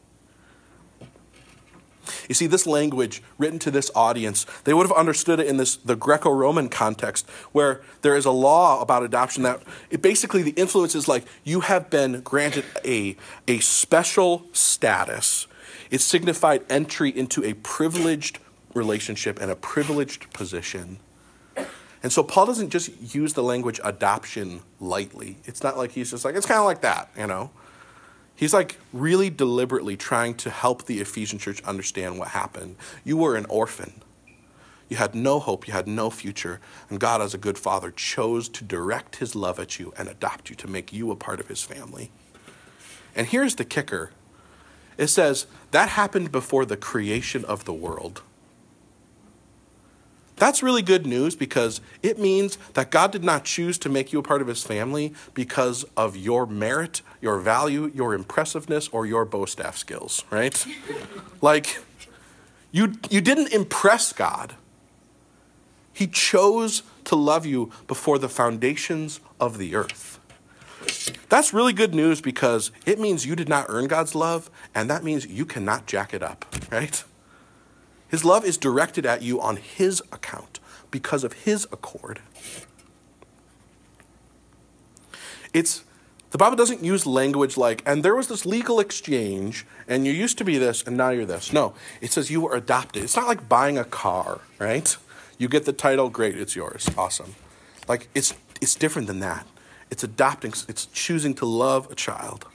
You 2.30 2.36
see, 2.36 2.48
this 2.48 2.68
language 2.68 3.22
written 3.38 3.60
to 3.60 3.72
this 3.72 3.90
audience, 3.96 4.46
they 4.66 4.74
would 4.74 4.88
have 4.88 4.98
understood 4.98 5.40
it 5.40 5.48
in 5.48 5.58
this 5.58 5.78
the 5.78 5.96
Greco-Roman 5.96 6.70
context, 6.70 7.30
where 7.52 7.82
there 8.02 8.16
is 8.16 8.26
a 8.26 8.32
law 8.32 8.82
about 8.82 9.04
adoption 9.04 9.44
that 9.44 9.62
it 9.90 10.02
basically 10.02 10.42
the 10.42 10.52
influence 10.52 10.96
is 10.96 11.08
like 11.08 11.26
you 11.44 11.62
have 11.62 11.90
been 11.90 12.22
granted 12.22 12.66
a, 12.86 13.16
a 13.48 13.60
special 13.60 14.46
status. 14.54 15.48
It 15.90 16.02
signified 16.02 16.64
entry 16.70 17.10
into 17.10 17.44
a 17.44 17.54
privileged 17.54 18.40
relationship 18.74 19.42
and 19.42 19.50
a 19.50 19.56
privileged 19.56 20.32
position. 20.34 21.00
And 22.08 22.14
so 22.14 22.24
Paul 22.24 22.46
doesn't 22.46 22.70
just 22.70 22.90
use 23.14 23.34
the 23.34 23.44
language 23.44 23.82
adoption 23.84 24.62
lightly. 24.80 25.36
It's 25.44 25.62
not 25.62 25.76
like 25.76 25.92
he's 25.92 26.12
just 26.12 26.24
like, 26.24 26.36
it's 26.36 26.46
kind 26.46 26.58
of 26.58 26.64
like 26.64 26.80
that, 26.80 27.10
you 27.18 27.28
know. 27.28 27.52
He's 28.34 28.54
like 28.54 28.78
really 28.94 29.30
deliberately 29.30 29.98
trying 29.98 30.36
to 30.36 30.50
help 30.50 30.86
the 30.86 31.02
Ephesian 31.02 31.38
church 31.38 31.62
understand 31.64 32.18
what 32.18 32.30
happened. 32.30 32.78
You 33.04 33.18
were 33.18 33.36
an 33.36 33.46
orphan. 33.50 33.92
You 34.88 34.96
had 34.96 35.16
no 35.16 35.38
hope, 35.40 35.68
you 35.68 35.74
had 35.74 35.86
no 35.86 36.10
future, 36.10 36.62
and 36.90 36.98
God, 36.98 37.22
as 37.22 37.34
a 37.34 37.38
good 37.38 37.58
father, 37.58 37.92
chose 37.92 38.48
to 38.48 38.64
direct 38.64 39.18
his 39.18 39.36
love 39.36 39.60
at 39.60 39.78
you 39.78 39.94
and 39.98 40.08
adopt 40.08 40.50
you 40.50 40.56
to 40.56 40.68
make 40.70 40.94
you 40.94 41.12
a 41.12 41.16
part 41.18 41.42
of 41.42 41.50
his 41.50 41.62
family. 41.62 42.10
And 43.18 43.28
here's 43.28 43.56
the 43.56 43.66
kicker 43.66 44.12
it 44.98 45.08
says 45.08 45.46
that 45.72 45.90
happened 45.90 46.32
before 46.32 46.66
the 46.66 46.78
creation 46.78 47.44
of 47.44 47.66
the 47.66 47.74
world. 47.74 48.22
That's 50.38 50.62
really 50.62 50.84
good 50.84 51.06
news 51.06 51.36
because 51.36 51.82
it 52.04 52.20
means 52.20 52.58
that 52.74 52.92
God 52.92 53.12
did 53.12 53.24
not 53.24 53.44
choose 53.44 53.78
to 53.80 53.90
make 53.90 54.14
you 54.14 54.20
a 54.20 54.24
part 54.24 54.42
of 54.42 54.48
his 54.48 54.64
family 54.64 55.14
because 55.34 55.84
of 55.98 56.16
your 56.16 56.46
merit, 56.46 57.02
your 57.22 57.40
value, 57.40 57.92
your 57.94 58.14
impressiveness, 58.14 58.88
or 58.90 59.06
your 59.06 59.26
bow 59.26 59.46
staff 59.46 59.78
skills, 59.78 60.24
right? 60.30 60.66
like, 61.42 61.80
you, 62.72 62.94
you 63.10 63.20
didn't 63.20 63.52
impress 63.52 64.14
God. 64.14 64.56
He 65.92 66.06
chose 66.06 66.84
to 67.06 67.16
love 67.16 67.48
you 67.48 67.72
before 67.88 68.20
the 68.20 68.30
foundations 68.30 69.20
of 69.40 69.58
the 69.58 69.76
earth. 69.76 70.20
That's 71.30 71.52
really 71.52 71.74
good 71.74 71.96
news 71.96 72.22
because 72.22 72.72
it 72.86 73.00
means 73.00 73.26
you 73.26 73.36
did 73.36 73.50
not 73.50 73.66
earn 73.70 73.88
God's 73.88 74.14
love, 74.14 74.52
and 74.76 74.88
that 74.92 75.04
means 75.04 75.26
you 75.26 75.46
cannot 75.46 75.88
jack 75.88 76.14
it 76.14 76.22
up, 76.22 76.46
right? 76.72 77.04
His 78.08 78.24
love 78.24 78.46
is 78.46 78.58
directed 78.58 79.06
at 79.06 79.22
you 79.22 79.42
on 79.42 79.58
His 79.58 80.02
account 80.12 80.60
because 80.92 81.24
of 81.24 81.34
His 81.34 81.66
accord. 81.72 82.20
It's 85.54 85.84
the 86.32 86.38
Bible 86.38 86.58
doesn't 86.58 86.84
use 86.84 87.06
language 87.06 87.56
like, 87.56 87.82
and 87.86 88.04
there 88.04 88.16
was 88.16 88.28
this 88.28 88.46
legal 88.46 88.80
exchange, 88.80 89.66
and 89.88 90.06
you 90.06 90.12
used 90.12 90.38
to 90.40 90.44
be 90.44 90.58
this, 90.58 90.84
and 90.84 90.98
now 90.98 91.10
you're 91.10 91.26
this. 91.26 91.54
No, 91.54 91.74
it 92.02 92.12
says 92.12 92.30
you 92.30 92.42
were 92.42 92.56
adopted. 92.56 93.04
It's 93.04 93.16
not 93.16 93.28
like 93.28 93.48
buying 93.48 93.78
a 93.78 93.86
car, 93.86 94.42
right? 94.60 94.96
You 95.38 95.48
get 95.48 95.66
the 95.66 95.74
title, 95.74 96.10
great, 96.10 96.38
it's 96.38 96.56
yours, 96.56 96.90
awesome. 96.98 97.36
Like 97.88 98.10
it's 98.14 98.34
it's 98.60 98.76
different 98.76 99.08
than 99.08 99.20
that. 99.20 99.48
It's 99.90 100.04
adopting, 100.04 100.54
it's 100.68 100.86
choosing 100.88 101.34
to 101.36 101.46
love 101.46 101.90
a 101.90 101.96
child. 101.96 102.46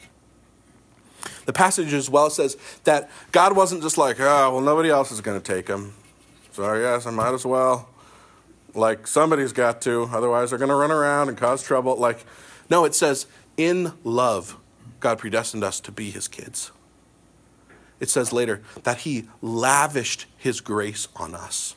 The 1.45 1.53
passage 1.53 1.93
as 1.93 2.09
well 2.09 2.31
says 2.31 2.57
that 2.85 3.11
God 3.33 3.57
wasn't 3.57 3.83
just 3.83 3.99
like, 3.99 4.21
oh, 4.21 4.53
well, 4.53 4.61
nobody 4.61 4.91
else 4.91 5.11
is 5.11 5.21
going 5.21 5.41
to 5.41 5.45
take 5.45 5.69
him. 5.69 5.95
So 6.53 6.65
I 6.65 6.81
guess 6.81 7.07
I 7.07 7.11
might 7.11 7.35
as 7.35 7.45
well. 7.45 7.89
Like, 8.75 9.07
somebody's 9.07 9.53
got 9.53 9.83
to, 9.83 10.09
otherwise 10.13 10.51
they're 10.51 10.59
going 10.59 10.69
to 10.71 10.75
run 10.75 10.91
around 10.91 11.29
and 11.29 11.37
cause 11.37 11.63
trouble. 11.63 11.97
Like, 11.97 12.25
no, 12.71 12.85
it 12.85 12.95
says, 12.95 13.27
in 13.57 13.93
love, 14.05 14.57
God 15.01 15.19
predestined 15.19 15.65
us 15.65 15.81
to 15.81 15.93
be 15.93 16.11
his 16.11 16.29
kids. 16.29 16.71
It 18.01 18.09
says 18.09 18.33
later 18.33 18.63
that 18.83 18.99
he 18.99 19.29
lavished 19.41 20.27
his 20.37 20.61
grace 20.61 21.09
on 21.17 21.35
us. 21.35 21.77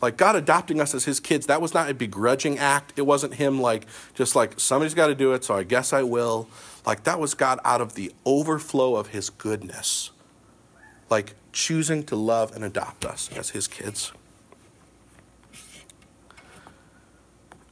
Like 0.00 0.16
God 0.16 0.34
adopting 0.34 0.80
us 0.80 0.96
as 0.96 1.04
his 1.04 1.20
kids, 1.20 1.46
that 1.46 1.62
was 1.62 1.74
not 1.74 1.88
a 1.88 1.94
begrudging 1.94 2.58
act. 2.58 2.92
It 2.96 3.02
wasn't 3.02 3.34
him 3.34 3.60
like, 3.60 3.86
just 4.14 4.34
like, 4.34 4.58
somebody's 4.58 4.94
got 4.94 5.06
to 5.06 5.14
do 5.14 5.32
it, 5.32 5.44
so 5.44 5.54
I 5.54 5.62
guess 5.62 5.92
I 5.92 6.02
will. 6.02 6.48
Like 6.84 7.04
that 7.04 7.20
was 7.20 7.34
God 7.34 7.60
out 7.64 7.80
of 7.80 7.94
the 7.94 8.12
overflow 8.24 8.96
of 8.96 9.08
his 9.08 9.30
goodness, 9.30 10.10
like 11.08 11.34
choosing 11.52 12.02
to 12.04 12.16
love 12.16 12.54
and 12.54 12.64
adopt 12.64 13.04
us 13.04 13.30
as 13.36 13.50
his 13.50 13.68
kids. 13.68 14.12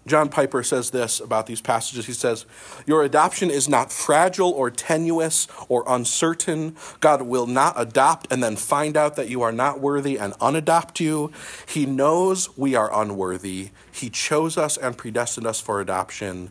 John 0.07 0.29
Piper 0.29 0.63
says 0.63 0.91
this 0.91 1.21
about 1.21 1.47
these 1.47 1.61
passages. 1.61 2.07
He 2.07 2.13
says, 2.13 2.47
Your 2.87 3.03
adoption 3.05 3.51
is 3.51 3.69
not 3.69 3.93
fragile 3.93 4.51
or 4.51 4.71
tenuous 4.71 5.47
or 5.69 5.85
uncertain. 5.87 6.75
God 7.01 7.23
will 7.23 7.47
not 7.47 7.75
adopt 7.77 8.27
and 8.33 8.43
then 8.43 8.57
find 8.57 8.97
out 8.97 9.15
that 9.17 9.29
you 9.29 9.43
are 9.43 9.53
not 9.53 9.79
worthy 9.79 10.19
and 10.19 10.33
unadopt 10.35 11.01
you. 11.01 11.31
He 11.67 11.87
knows 11.87 12.57
we 12.57 12.75
are 12.75 12.91
unworthy. 12.93 13.71
He 13.93 14.11
chose 14.11 14.57
us 14.57 14.77
and 14.77 14.97
predestined 14.97 15.47
us 15.47 15.61
for 15.61 15.81
adoption 15.81 16.51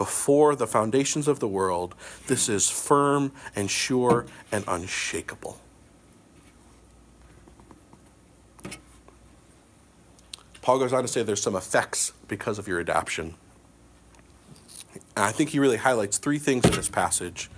before 0.00 0.56
the 0.56 0.66
foundations 0.66 1.28
of 1.28 1.40
the 1.40 1.46
world. 1.46 1.94
This 2.26 2.48
is 2.48 2.70
firm 2.70 3.32
and 3.54 3.70
sure 3.70 4.24
and 4.50 4.64
unshakable. 4.66 5.60
Paul 10.62 10.78
goes 10.78 10.94
on 10.94 11.02
to 11.02 11.08
say 11.08 11.22
there's 11.22 11.42
some 11.42 11.54
effects 11.54 12.14
because 12.28 12.58
of 12.58 12.66
your 12.66 12.80
adoption. 12.80 13.34
And 14.94 15.26
I 15.26 15.32
think 15.32 15.50
he 15.50 15.58
really 15.58 15.76
highlights 15.76 16.16
three 16.16 16.38
things 16.38 16.64
in 16.64 16.72
this 16.72 16.88
passage. 16.88 17.50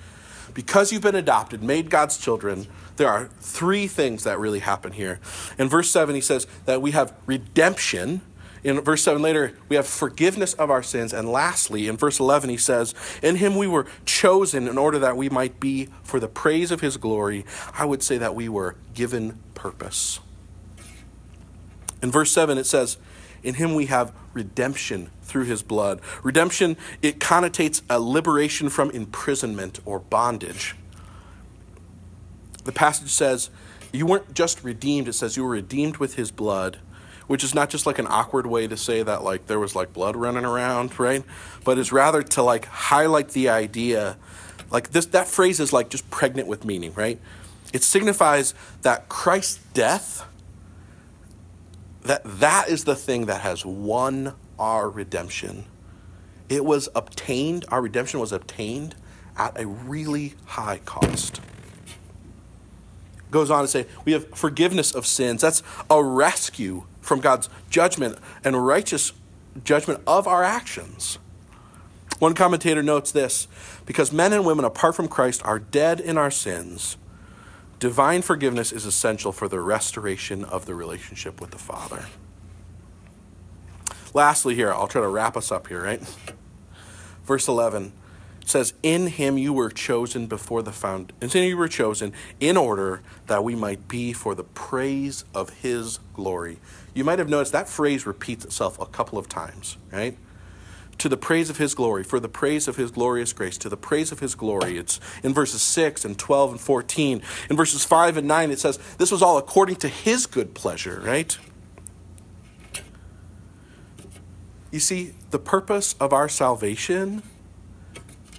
Because 0.53 0.93
you've 0.93 1.03
been 1.03 1.15
adopted, 1.15 1.63
made 1.63 1.91
God's 1.91 2.19
children, 2.19 2.67
there 2.97 3.09
are 3.09 3.27
three 3.39 3.87
things 3.87 4.25
that 4.25 4.41
really 4.41 4.59
happen 4.59 4.91
here. 4.91 5.21
In 5.61 5.69
verse 5.69 5.93
7, 5.93 6.13
he 6.13 6.21
says 6.21 6.49
that 6.65 6.83
we 6.83 6.91
have 6.91 7.15
redemption 7.25 8.21
in 8.65 8.81
verse 8.81 9.03
7 9.03 9.21
later, 9.21 9.55
we 9.69 9.77
have 9.77 9.87
forgiveness 9.87 10.55
of 10.55 10.71
our 10.71 10.83
sins. 10.83 11.13
And 11.13 11.29
lastly, 11.29 11.89
in 11.89 11.97
verse 11.97 12.21
11, 12.21 12.49
he 12.49 12.57
says, 12.57 12.95
In 13.21 13.37
him 13.37 13.57
we 13.57 13.67
were 13.67 13.87
chosen 14.05 14.69
in 14.69 14.79
order 14.79 14.99
that 15.01 15.17
we 15.17 15.29
might 15.29 15.59
be 15.59 15.89
for 16.05 16.21
the 16.21 16.29
praise 16.29 16.71
of 16.71 16.81
his 16.81 16.97
glory. 16.97 17.45
I 17.77 17.85
would 17.85 18.03
say 18.03 18.19
that 18.19 18.37
we 18.37 18.49
were 18.49 18.77
given 18.95 19.41
purpose. 19.55 20.21
In 22.01 22.11
verse 22.13 22.31
7, 22.31 22.57
it 22.57 22.67
says, 22.67 22.99
In 23.43 23.55
him 23.55 23.75
we 23.75 23.87
have 23.87 24.13
redemption 24.33 25.11
through 25.23 25.45
his 25.45 25.63
blood. 25.65 26.01
Redemption, 26.23 26.77
it 27.01 27.19
connotates 27.19 27.83
a 27.91 27.99
liberation 27.99 28.69
from 28.69 28.91
imprisonment 28.91 29.81
or 29.85 29.99
bondage. 29.99 30.77
The 32.63 32.73
passage 32.73 33.11
says, 33.11 33.51
You 33.93 34.07
weren't 34.07 34.35
just 34.35 34.63
redeemed, 34.63 35.09
it 35.09 35.15
says 35.15 35.37
you 35.37 35.43
were 35.43 35.51
redeemed 35.51 35.97
with 35.97 36.15
his 36.15 36.31
blood 36.31 36.79
which 37.27 37.45
is 37.45 37.55
not 37.55 37.71
just 37.71 37.87
like 37.87 37.99
an 37.99 38.07
awkward 38.09 38.47
way 38.47 38.67
to 38.67 38.77
say 38.77 39.03
that 39.03 39.23
like 39.23 39.47
there 39.47 39.59
was 39.59 39.75
like 39.75 39.93
blood 39.93 40.17
running 40.17 40.45
around, 40.45 40.99
right? 40.99 41.25
But 41.65 41.79
is 41.79 41.93
rather 41.93 42.23
to 42.23 42.43
like 42.43 42.67
highlight 42.67 43.31
the 43.31 43.49
idea 43.49 44.17
like 44.73 44.91
this 44.91 45.07
that 45.07 45.29
phrase 45.29 45.61
is 45.61 45.73
like 45.73 45.91
just 45.91 46.11
pregnant 46.11 46.49
with 46.49 46.65
meaning, 46.65 46.95
right? 46.95 47.21
It 47.73 47.83
signifies 47.83 48.55
that 48.81 49.09
Christ's 49.09 49.61
death 49.75 50.27
that 52.03 52.23
that 52.25 52.69
is 52.69 52.85
the 52.85 52.97
thing 52.97 53.27
that 53.27 53.43
has 53.43 53.65
won 53.65 54.35
our 54.59 54.91
redemption. 54.91 55.65
It 56.49 56.65
was 56.65 56.89
obtained, 56.95 57.65
our 57.69 57.81
redemption 57.81 58.19
was 58.19 58.33
obtained 58.33 58.97
at 59.37 59.59
a 59.61 59.67
really 59.67 60.35
high 60.47 60.81
cost 60.85 61.41
goes 63.33 63.51
on 63.51 63.63
to 63.63 63.69
say 63.69 63.87
we 64.05 64.13
have 64.13 64.29
forgiveness 64.31 64.95
of 64.95 65.07
sins. 65.07 65.43
That's 65.43 65.65
a 65.91 66.03
rescue 66.03 66.85
from 67.01 67.19
God's 67.19 67.49
judgment 67.69 68.19
and 68.45 68.65
righteous 68.65 69.13
judgment 69.65 70.01
of 70.07 70.29
our 70.29 70.45
actions. 70.45 71.19
One 72.21 72.35
commentator 72.35 72.85
notes 72.85 73.11
this 73.11 73.49
because 73.85 74.13
men 74.13 74.33
and 74.33 74.47
women 74.47 74.65
apart 74.65 74.95
from 74.95 75.09
Christ 75.09 75.45
are 75.45 75.59
dead 75.59 75.99
in 75.99 76.17
our 76.17 76.31
sins, 76.31 76.97
divine 77.81 78.23
forgiveness 78.23 78.71
is 78.71 78.87
essential 78.87 79.33
for 79.33 79.49
the 79.49 79.59
restoration 79.59 80.45
of 80.45 80.67
the 80.67 80.75
relationship 80.77 81.41
with 81.41 81.51
the 81.51 81.59
Father. 81.59 82.07
Lastly, 84.15 84.55
here, 84.55 84.73
I'll 84.73 84.87
try 84.87 85.01
to 85.01 85.09
wrap 85.09 85.37
us 85.37 85.51
up 85.51 85.67
here, 85.67 85.83
right? 85.83 86.01
Verse 87.25 87.49
11 87.49 87.93
says, 88.45 88.75
In 88.83 89.07
him 89.09 89.39
you 89.39 89.53
were 89.53 89.71
chosen 89.71 90.27
before 90.27 90.63
the 90.63 90.73
found 90.73 91.13
in 91.21 91.31
you 91.31 91.57
were 91.57 91.69
chosen 91.69 92.13
in 92.41 92.57
order 92.57 93.03
that 93.27 93.45
we 93.45 93.55
might 93.55 93.89
be 93.89 94.13
for 94.13 94.35
the 94.35 94.45
praise 94.45 95.25
of 95.35 95.51
his 95.51 95.99
glory. 96.15 96.59
You 96.95 97.05
might 97.05 97.19
have 97.19 97.29
noticed 97.29 97.53
that 97.53 97.69
phrase 97.69 98.07
repeats 98.07 98.45
itself 98.45 98.79
a 98.81 98.87
couple 98.87 99.19
of 99.19 99.29
times, 99.29 99.77
right? 99.91 100.17
To 100.99 101.09
the 101.09 101.17
praise 101.17 101.51
of 101.51 101.57
his 101.57 101.75
glory, 101.75 102.05
for 102.05 102.21
the 102.21 102.29
praise 102.29 102.69
of 102.69 102.77
his 102.77 102.91
glorious 102.91 103.33
grace, 103.33 103.57
to 103.59 103.69
the 103.69 103.77
praise 103.77 104.13
of 104.13 104.21
his 104.21 104.35
glory. 104.35 104.77
It's 104.77 105.01
in 105.23 105.33
verses 105.33 105.63
6 105.63 106.05
and 106.05 106.19
12 106.19 106.53
and 106.53 106.61
14. 106.61 107.23
In 107.49 107.57
verses 107.57 107.85
5 107.85 108.19
and 108.19 108.29
9, 108.29 108.51
it 108.51 108.59
says, 108.59 108.79
This 108.99 109.11
was 109.11 109.23
all 109.23 109.39
according 109.39 109.77
to 109.77 109.89
his 109.89 110.27
good 110.27 110.55
pleasure, 110.55 111.01
right? 111.05 111.37
You 114.71 114.81
see, 114.81 115.15
the 115.31 115.39
purpose 115.39 115.95
of 116.01 116.13
our 116.13 116.29
salvation 116.29 117.23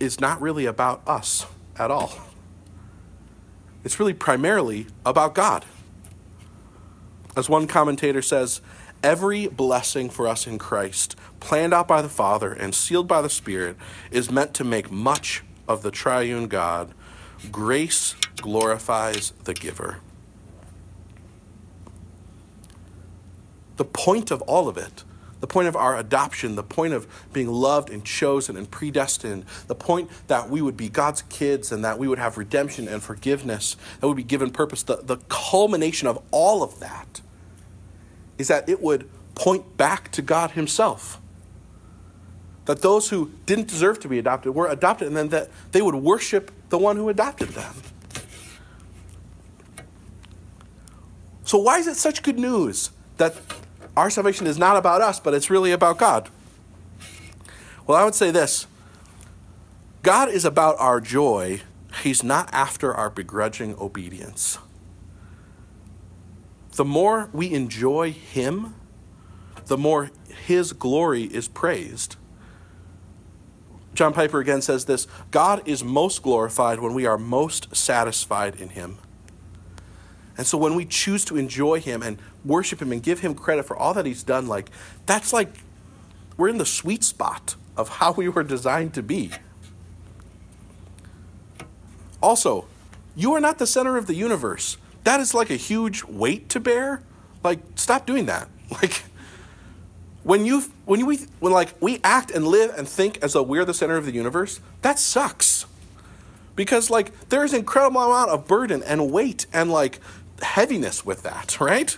is 0.03 0.19
not 0.19 0.41
really 0.41 0.65
about 0.65 1.01
us 1.07 1.45
at 1.77 1.89
all. 1.89 2.13
It's 3.83 3.99
really 3.99 4.13
primarily 4.13 4.87
about 5.05 5.33
God. 5.33 5.65
As 7.35 7.49
one 7.49 7.67
commentator 7.67 8.21
says, 8.21 8.61
every 9.01 9.47
blessing 9.47 10.09
for 10.09 10.27
us 10.27 10.45
in 10.45 10.57
Christ, 10.59 11.15
planned 11.39 11.73
out 11.73 11.87
by 11.87 12.01
the 12.01 12.09
Father 12.09 12.53
and 12.53 12.75
sealed 12.75 13.07
by 13.07 13.21
the 13.21 13.29
Spirit, 13.29 13.75
is 14.11 14.31
meant 14.31 14.53
to 14.53 14.63
make 14.63 14.91
much 14.91 15.43
of 15.67 15.81
the 15.81 15.91
triune 15.91 16.47
God. 16.47 16.93
Grace 17.51 18.15
glorifies 18.37 19.31
the 19.43 19.53
giver. 19.53 19.97
The 23.77 23.85
point 23.85 24.31
of 24.31 24.41
all 24.43 24.69
of 24.69 24.77
it 24.77 25.03
the 25.43 25.47
point 25.47 25.67
of 25.67 25.75
our 25.75 25.97
adoption, 25.97 26.55
the 26.55 26.63
point 26.63 26.93
of 26.93 27.05
being 27.33 27.49
loved 27.49 27.89
and 27.89 28.05
chosen 28.05 28.55
and 28.55 28.71
predestined, 28.71 29.43
the 29.67 29.75
point 29.75 30.09
that 30.27 30.49
we 30.49 30.61
would 30.61 30.77
be 30.77 30.87
God's 30.87 31.23
kids 31.23 31.69
and 31.69 31.83
that 31.83 31.99
we 31.99 32.07
would 32.07 32.17
have 32.17 32.37
redemption 32.37 32.87
and 32.87 33.03
forgiveness, 33.03 33.75
that 33.99 34.07
would 34.07 34.15
be 34.15 34.23
given 34.23 34.51
purpose, 34.51 34.83
the, 34.83 35.01
the 35.03 35.17
culmination 35.27 36.07
of 36.07 36.23
all 36.31 36.63
of 36.63 36.79
that 36.79 37.19
is 38.37 38.47
that 38.47 38.69
it 38.69 38.81
would 38.81 39.09
point 39.35 39.75
back 39.75 40.09
to 40.13 40.21
God 40.21 40.51
Himself. 40.51 41.19
That 42.63 42.81
those 42.81 43.09
who 43.09 43.33
didn't 43.45 43.67
deserve 43.67 43.99
to 43.99 44.07
be 44.07 44.19
adopted 44.19 44.55
were 44.55 44.69
adopted, 44.69 45.09
and 45.09 45.17
then 45.17 45.27
that 45.27 45.49
they 45.73 45.81
would 45.81 45.95
worship 45.95 46.53
the 46.69 46.77
one 46.77 46.95
who 46.95 47.09
adopted 47.09 47.49
them. 47.49 47.75
So, 51.43 51.57
why 51.57 51.79
is 51.79 51.87
it 51.87 51.97
such 51.97 52.23
good 52.23 52.39
news 52.39 52.91
that 53.17 53.35
our 53.95 54.09
salvation 54.09 54.47
is 54.47 54.57
not 54.57 54.75
about 54.75 55.01
us, 55.01 55.19
but 55.19 55.33
it's 55.33 55.49
really 55.49 55.71
about 55.71 55.97
God? 55.97 56.29
Well, 57.85 57.97
I 57.97 58.05
would 58.05 58.15
say 58.15 58.31
this 58.31 58.67
God 60.01 60.29
is 60.29 60.45
about 60.45 60.75
our 60.79 60.99
joy, 60.99 61.61
He's 62.01 62.23
not 62.23 62.49
after 62.53 62.93
our 62.93 63.09
begrudging 63.09 63.75
obedience. 63.79 64.57
The 66.75 66.85
more 66.85 67.29
we 67.33 67.53
enjoy 67.53 68.11
Him, 68.11 68.75
the 69.67 69.77
more 69.77 70.11
His 70.27 70.73
glory 70.73 71.23
is 71.23 71.47
praised. 71.47 72.15
John 73.93 74.11
Piper 74.11 74.39
again 74.39 74.61
says 74.61 74.85
this 74.85 75.07
God 75.29 75.61
is 75.67 75.83
most 75.83 76.23
glorified 76.23 76.79
when 76.79 76.93
we 76.93 77.05
are 77.05 77.17
most 77.17 77.75
satisfied 77.75 78.55
in 78.55 78.69
Him. 78.69 78.97
And 80.35 80.47
so 80.47 80.57
when 80.57 80.73
we 80.73 80.85
choose 80.85 81.23
to 81.25 81.37
enjoy 81.37 81.79
Him 81.79 82.01
and 82.01 82.17
worship 82.45 82.81
Him 82.81 82.91
and 82.91 83.01
give 83.01 83.19
Him 83.19 83.35
credit 83.35 83.65
for 83.65 83.77
all 83.77 83.93
that 83.93 84.05
He's 84.05 84.23
done, 84.23 84.47
like, 84.47 84.69
that's 85.05 85.33
like 85.33 85.49
we're 86.37 86.49
in 86.49 86.57
the 86.57 86.65
sweet 86.65 87.03
spot 87.03 87.55
of 87.77 87.89
how 87.99 88.11
we 88.11 88.27
were 88.29 88.43
designed 88.43 88.93
to 88.95 89.03
be. 89.03 89.31
Also, 92.21 92.65
you 93.15 93.33
are 93.33 93.41
not 93.41 93.59
the 93.59 93.67
center 93.67 93.97
of 93.97 94.07
the 94.07 94.15
universe. 94.15 94.77
That 95.03 95.19
is 95.19 95.33
like 95.33 95.49
a 95.49 95.55
huge 95.55 96.03
weight 96.03 96.47
to 96.49 96.59
bear. 96.59 97.03
Like, 97.43 97.59
stop 97.75 98.05
doing 98.05 98.25
that. 98.27 98.49
Like, 98.81 99.03
when 100.23 100.45
you 100.45 100.63
when 100.85 100.99
you 100.99 101.17
when 101.39 101.51
like 101.51 101.75
we 101.81 101.99
act 102.03 102.31
and 102.31 102.47
live 102.47 102.73
and 102.77 102.87
think 102.87 103.19
as 103.21 103.33
though 103.33 103.43
we're 103.43 103.65
the 103.65 103.73
center 103.73 103.97
of 103.97 104.05
the 104.05 104.13
universe, 104.13 104.59
that 104.81 104.99
sucks. 104.99 105.65
Because 106.55 106.89
like 106.89 107.29
there's 107.29 107.53
an 107.53 107.59
incredible 107.59 108.01
amount 108.01 108.31
of 108.31 108.47
burden 108.47 108.81
and 108.83 109.11
weight 109.11 109.45
and 109.53 109.71
like 109.71 109.99
heaviness 110.41 111.05
with 111.05 111.23
that, 111.23 111.59
right? 111.61 111.97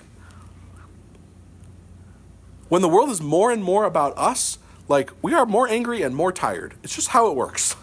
When 2.67 2.81
the 2.81 2.89
world 2.89 3.09
is 3.09 3.21
more 3.21 3.51
and 3.51 3.63
more 3.63 3.85
about 3.85 4.17
us, 4.17 4.57
like 4.87 5.11
we 5.21 5.33
are 5.33 5.45
more 5.45 5.67
angry 5.67 6.01
and 6.01 6.15
more 6.15 6.31
tired. 6.31 6.75
It's 6.83 6.95
just 6.95 7.09
how 7.09 7.27
it 7.27 7.35
works. 7.35 7.75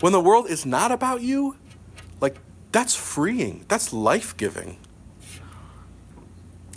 When 0.00 0.12
the 0.12 0.20
world 0.20 0.48
is 0.48 0.64
not 0.64 0.90
about 0.92 1.20
you, 1.20 1.56
like 2.20 2.36
that's 2.72 2.94
freeing. 2.94 3.64
That's 3.68 3.92
life-giving. 3.92 4.78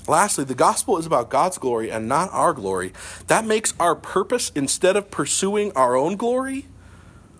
Lastly, 0.07 0.43
the 0.43 0.55
gospel 0.55 0.97
is 0.97 1.05
about 1.05 1.29
God's 1.29 1.57
glory 1.57 1.89
and 1.89 2.09
not 2.09 2.29
our 2.33 2.51
glory. 2.51 2.91
That 3.27 3.45
makes 3.45 3.73
our 3.79 3.95
purpose, 3.95 4.51
instead 4.53 4.97
of 4.97 5.09
pursuing 5.09 5.71
our 5.73 5.95
own 5.95 6.17
glory, 6.17 6.65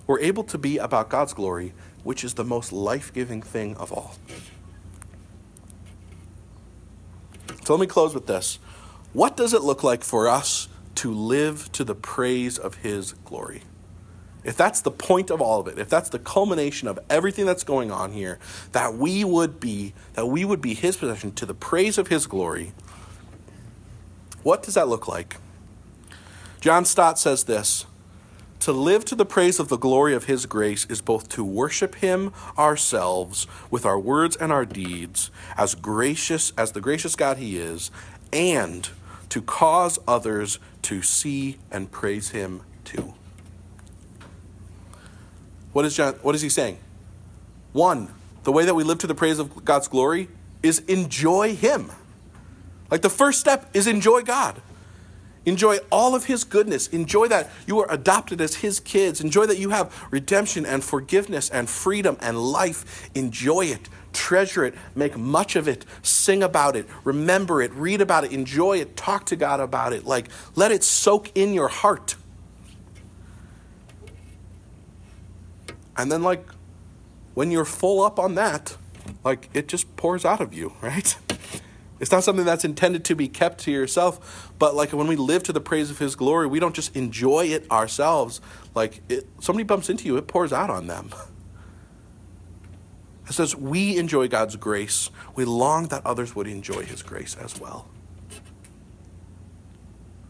we're 0.08 0.22
able 0.22 0.46
to 0.46 0.58
be 0.58 0.78
about 0.78 1.10
God's 1.10 1.34
glory, 1.34 1.74
which 2.04 2.24
is 2.24 2.36
the 2.36 2.46
most 2.46 2.72
life 2.72 3.14
giving 3.14 3.42
thing 3.42 3.76
of 3.76 3.92
all. 3.92 4.16
So 7.66 7.74
let 7.74 7.82
me 7.82 7.88
close 7.88 8.14
with 8.14 8.28
this. 8.28 8.60
What 9.14 9.38
does 9.38 9.54
it 9.54 9.62
look 9.62 9.84
like 9.84 10.04
for 10.04 10.28
us 10.28 10.68
to 10.96 11.14
live 11.14 11.72
to 11.74 11.84
the 11.84 11.96
praise 11.96 12.58
of 12.58 12.76
His 12.76 13.14
glory? 13.26 13.62
If 14.44 14.58
that's 14.58 14.82
the 14.82 14.92
point 14.92 15.30
of 15.30 15.42
all 15.42 15.62
of 15.62 15.68
it, 15.68 15.80
if 15.80 15.88
that's 15.88 16.10
the 16.10 16.20
culmination 16.20 16.88
of 16.88 17.00
everything 17.10 17.46
that's 17.46 17.64
going 17.64 17.92
on 17.92 18.12
here, 18.12 18.40
that 18.74 18.96
we 18.96 19.24
would 19.24 19.60
be 19.60 19.94
that 20.14 20.26
we 20.26 20.44
would 20.44 20.62
be 20.62 20.74
his 20.74 20.98
possession 20.98 21.32
to 21.36 21.46
the 21.46 21.54
praise 21.54 21.98
of 21.98 22.10
his 22.10 22.28
glory. 22.28 22.74
What 24.42 24.64
does 24.64 24.74
that 24.74 24.90
look 24.90 25.08
like? 25.08 25.38
John 26.60 26.84
Stott 26.84 27.18
says 27.18 27.46
this, 27.46 27.86
to 28.60 28.74
live 28.74 29.06
to 29.06 29.16
the 29.16 29.26
praise 29.26 29.60
of 29.60 29.70
the 29.70 29.78
glory 29.78 30.14
of 30.14 30.26
his 30.26 30.46
grace 30.46 30.86
is 30.90 31.02
both 31.02 31.30
to 31.30 31.44
worship 31.44 31.96
him 31.96 32.34
ourselves 32.58 33.48
with 33.70 33.86
our 33.86 34.00
words 34.00 34.36
and 34.36 34.52
our 34.52 34.66
deeds 34.66 35.32
as 35.58 35.76
gracious 35.76 36.52
as 36.58 36.72
the 36.72 36.82
gracious 36.82 37.16
God 37.16 37.38
he 37.38 37.58
is 37.58 37.92
and 38.32 38.90
to 39.34 39.42
cause 39.42 39.98
others 40.08 40.60
to 40.84 41.02
see 41.02 41.58
and 41.72 41.90
praise 41.90 42.30
him 42.30 42.62
too. 42.84 43.16
What 45.72 45.86
is 45.86 45.96
John 45.96 46.14
what 46.22 46.36
is 46.36 46.42
he 46.44 46.50
saying? 46.50 46.78
One, 47.72 48.14
the 48.44 48.52
way 48.52 48.64
that 48.64 48.76
we 48.76 48.84
live 48.84 49.00
to 49.00 49.08
the 49.08 49.16
praise 49.16 49.40
of 49.40 49.66
God's 49.66 49.88
glory 49.88 50.30
is 50.62 50.82
enjoy 50.82 51.56
him. 51.56 51.92
Like 52.92 53.02
the 53.02 53.10
first 53.10 53.40
step 53.40 53.72
is 53.74 53.88
enjoy 53.88 54.22
God. 54.22 54.62
Enjoy 55.48 55.78
all 55.92 56.14
of 56.14 56.26
his 56.26 56.44
goodness. 56.44 56.86
Enjoy 56.90 57.28
that 57.28 57.50
you 57.66 57.80
are 57.80 57.92
adopted 57.92 58.40
as 58.40 58.58
his 58.58 58.80
kids. 58.80 59.20
Enjoy 59.20 59.48
that 59.48 59.58
you 59.58 59.72
have 59.72 59.92
redemption 60.12 60.64
and 60.64 60.84
forgiveness 60.84 61.50
and 61.50 61.68
freedom 61.68 62.18
and 62.22 62.38
life. 62.38 63.10
Enjoy 63.16 63.66
it. 63.66 63.90
Treasure 64.14 64.64
it. 64.66 64.76
Make 64.96 65.18
much 65.18 65.56
of 65.56 65.68
it. 65.68 65.86
Sing 66.02 66.44
about 66.44 66.76
it. 66.76 66.88
Remember 67.04 67.62
it. 67.62 67.74
Read 67.74 68.02
about 68.02 68.24
it. 68.24 68.32
Enjoy 68.32 68.78
it. 68.78 68.96
Talk 68.96 69.26
to 69.28 69.36
God 69.36 69.60
about 69.60 69.94
it. 69.94 70.06
Like, 70.06 70.30
let 70.56 70.72
it 70.72 70.84
soak 70.84 71.32
in 71.36 71.54
your 71.54 71.68
heart. 71.68 72.16
And 75.98 76.12
then, 76.12 76.24
like, 76.24 76.46
when 77.34 77.52
you're 77.52 77.66
full 77.66 78.04
up 78.04 78.20
on 78.20 78.36
that, 78.36 78.78
like, 79.24 79.50
it 79.54 79.68
just 79.68 79.96
pours 79.96 80.26
out 80.26 80.42
of 80.42 80.54
you, 80.54 80.74
right? 80.82 81.16
It's 82.00 82.12
not 82.12 82.24
something 82.24 82.46
that's 82.46 82.66
intended 82.66 83.06
to 83.06 83.16
be 83.16 83.30
kept 83.30 83.60
to 83.60 83.72
yourself, 83.72 84.52
but 84.60 84.76
like 84.76 84.92
when 84.92 85.08
we 85.08 85.16
live 85.16 85.44
to 85.44 85.54
the 85.54 85.62
praise 85.62 85.90
of 85.90 86.00
His 86.00 86.16
glory, 86.16 86.48
we 86.48 86.60
don't 86.60 86.76
just 86.76 86.94
enjoy 86.98 87.46
it 87.46 87.70
ourselves. 87.72 88.42
Like, 88.76 89.02
it, 89.08 89.26
somebody 89.40 89.64
bumps 89.64 89.90
into 89.90 90.06
you, 90.06 90.18
it 90.18 90.28
pours 90.28 90.52
out 90.52 90.70
on 90.70 90.88
them. 90.88 91.12
It 93.28 93.34
says, 93.34 93.56
we 93.56 93.98
enjoy 93.98 94.28
God's 94.28 94.56
grace. 94.56 95.10
We 95.36 95.46
long 95.46 95.88
that 95.88 96.06
others 96.06 96.36
would 96.36 96.48
enjoy 96.48 96.84
His 96.84 97.02
grace 97.02 97.36
as 97.36 97.60
well. 97.60 97.88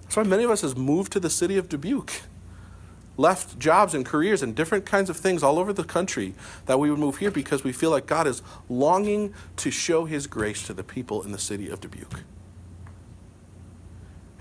That's 0.04 0.16
why 0.16 0.24
many 0.24 0.44
of 0.44 0.52
us 0.52 0.62
has 0.62 0.76
moved 0.76 1.12
to 1.14 1.20
the 1.20 1.30
city 1.30 1.58
of 1.58 1.70
Dubuque 1.70 2.22
left 3.18 3.60
jobs 3.60 3.94
and 3.94 4.06
careers 4.06 4.42
and 4.42 4.56
different 4.56 4.86
kinds 4.86 5.10
of 5.10 5.18
things 5.18 5.44
all 5.44 5.60
over 5.60 5.72
the 5.72 5.84
country 5.84 6.34
that 6.66 6.80
we 6.80 6.90
would 6.90 7.00
move 7.00 7.18
here 7.18 7.32
because 7.32 7.64
we 7.64 7.72
feel 7.72 7.92
like 7.92 8.06
God 8.06 8.28
is 8.28 8.42
longing 8.70 9.34
to 9.58 9.72
show 9.72 10.06
his 10.06 10.28
grace 10.28 10.66
to 10.68 10.74
the 10.74 10.84
people 10.84 11.22
in 11.22 11.32
the 11.32 11.38
city 11.38 11.70
of 11.70 11.80
Dubuque. 11.80 12.22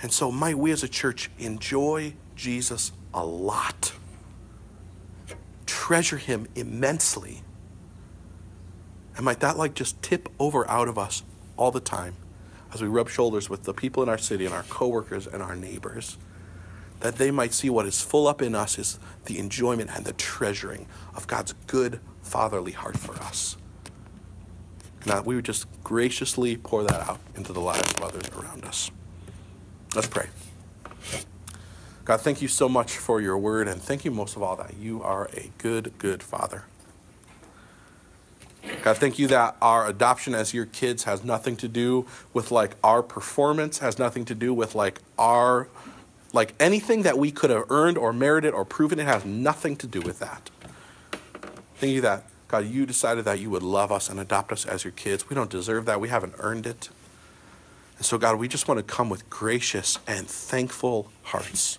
And 0.00 0.12
so, 0.12 0.32
might 0.32 0.58
we 0.58 0.72
as 0.72 0.82
a 0.82 0.88
church 0.88 1.30
enjoy 1.38 2.14
Jesus 2.34 2.92
a 3.14 3.24
lot, 3.24 3.92
treasure 5.66 6.16
him 6.16 6.48
immensely, 6.56 7.42
and 9.16 9.24
might 9.24 9.40
that 9.40 9.56
like 9.56 9.74
just 9.74 10.00
tip 10.02 10.28
over 10.38 10.68
out 10.70 10.88
of 10.88 10.98
us 10.98 11.22
all 11.56 11.70
the 11.70 11.80
time 11.80 12.14
as 12.72 12.80
we 12.80 12.88
rub 12.88 13.08
shoulders 13.08 13.50
with 13.50 13.64
the 13.64 13.74
people 13.74 14.02
in 14.02 14.08
our 14.08 14.18
city 14.18 14.46
and 14.46 14.54
our 14.54 14.64
coworkers 14.64 15.26
and 15.26 15.42
our 15.42 15.54
neighbors 15.54 16.16
that 17.02 17.16
they 17.16 17.32
might 17.32 17.52
see 17.52 17.68
what 17.68 17.84
is 17.84 18.00
full 18.00 18.28
up 18.28 18.40
in 18.40 18.54
us 18.54 18.78
is 18.78 18.98
the 19.24 19.38
enjoyment 19.38 19.90
and 19.94 20.04
the 20.04 20.12
treasuring 20.12 20.86
of 21.14 21.26
God's 21.26 21.52
good 21.66 22.00
fatherly 22.22 22.72
heart 22.72 22.96
for 22.96 23.16
us. 23.16 23.56
And 25.02 25.10
that 25.10 25.26
we 25.26 25.34
would 25.34 25.44
just 25.44 25.66
graciously 25.82 26.56
pour 26.56 26.84
that 26.84 27.08
out 27.08 27.18
into 27.34 27.52
the 27.52 27.60
lives 27.60 27.92
of 27.94 28.02
others 28.02 28.30
around 28.30 28.64
us. 28.64 28.92
Let's 29.96 30.06
pray. 30.06 30.28
God, 32.04 32.20
thank 32.20 32.40
you 32.40 32.48
so 32.48 32.68
much 32.68 32.96
for 32.96 33.20
your 33.20 33.36
word, 33.36 33.66
and 33.66 33.82
thank 33.82 34.04
you 34.04 34.12
most 34.12 34.36
of 34.36 34.42
all 34.42 34.56
that 34.56 34.74
you 34.76 35.02
are 35.02 35.28
a 35.34 35.50
good, 35.58 35.92
good 35.98 36.22
father. 36.22 36.64
God, 38.82 38.98
thank 38.98 39.16
you 39.16 39.28
that 39.28 39.56
our 39.62 39.86
adoption 39.86 40.34
as 40.34 40.52
your 40.52 40.66
kids 40.66 41.04
has 41.04 41.22
nothing 41.22 41.56
to 41.58 41.68
do 41.68 42.04
with 42.34 42.50
like 42.50 42.74
our 42.82 43.00
performance, 43.00 43.78
has 43.78 43.96
nothing 43.96 44.24
to 44.24 44.34
do 44.34 44.52
with 44.52 44.74
like 44.74 45.00
our 45.16 45.68
like 46.32 46.54
anything 46.58 47.02
that 47.02 47.16
we 47.16 47.30
could 47.30 47.50
have 47.50 47.70
earned 47.70 47.96
or 47.96 48.12
merited 48.12 48.54
or 48.54 48.64
proven, 48.64 48.98
it 48.98 49.04
has 49.04 49.24
nothing 49.24 49.76
to 49.76 49.86
do 49.86 50.00
with 50.00 50.18
that. 50.18 50.50
Thank 51.76 51.92
you 51.92 52.00
that, 52.00 52.24
God, 52.48 52.66
you 52.66 52.86
decided 52.86 53.24
that 53.26 53.38
you 53.38 53.50
would 53.50 53.62
love 53.62 53.92
us 53.92 54.08
and 54.08 54.18
adopt 54.18 54.50
us 54.50 54.64
as 54.64 54.82
your 54.82 54.92
kids. 54.92 55.28
We 55.28 55.34
don't 55.34 55.50
deserve 55.50 55.84
that. 55.84 56.00
We 56.00 56.08
haven't 56.08 56.34
earned 56.38 56.66
it. 56.66 56.88
And 57.98 58.06
so, 58.06 58.18
God, 58.18 58.38
we 58.38 58.48
just 58.48 58.66
want 58.66 58.78
to 58.78 58.82
come 58.84 59.08
with 59.10 59.28
gracious 59.28 59.98
and 60.06 60.26
thankful 60.26 61.12
hearts 61.24 61.78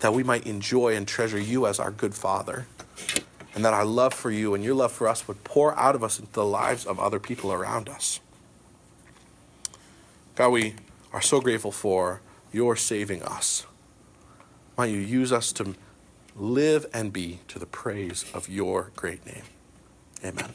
that 0.00 0.12
we 0.12 0.22
might 0.22 0.46
enjoy 0.46 0.96
and 0.96 1.06
treasure 1.06 1.38
you 1.38 1.66
as 1.66 1.78
our 1.78 1.90
good 1.90 2.14
Father. 2.14 2.66
And 3.54 3.64
that 3.64 3.72
our 3.72 3.84
love 3.84 4.12
for 4.12 4.30
you 4.30 4.54
and 4.54 4.64
your 4.64 4.74
love 4.74 4.92
for 4.92 5.06
us 5.06 5.28
would 5.28 5.44
pour 5.44 5.78
out 5.78 5.94
of 5.94 6.02
us 6.02 6.18
into 6.18 6.32
the 6.32 6.44
lives 6.44 6.84
of 6.86 6.98
other 6.98 7.20
people 7.20 7.52
around 7.52 7.88
us. 7.88 8.20
God, 10.34 10.48
we 10.48 10.74
are 11.12 11.20
so 11.20 11.40
grateful 11.40 11.70
for 11.70 12.20
you're 12.52 12.76
saving 12.76 13.22
us. 13.22 13.64
Might 14.76 14.86
you 14.86 14.98
use 14.98 15.32
us 15.32 15.52
to 15.52 15.76
live 16.34 16.86
and 16.92 17.12
be 17.12 17.38
to 17.48 17.58
the 17.60 17.66
praise 17.66 18.24
of 18.34 18.48
your 18.48 18.90
great 18.96 19.24
name. 19.24 19.44
Amen. 20.24 20.54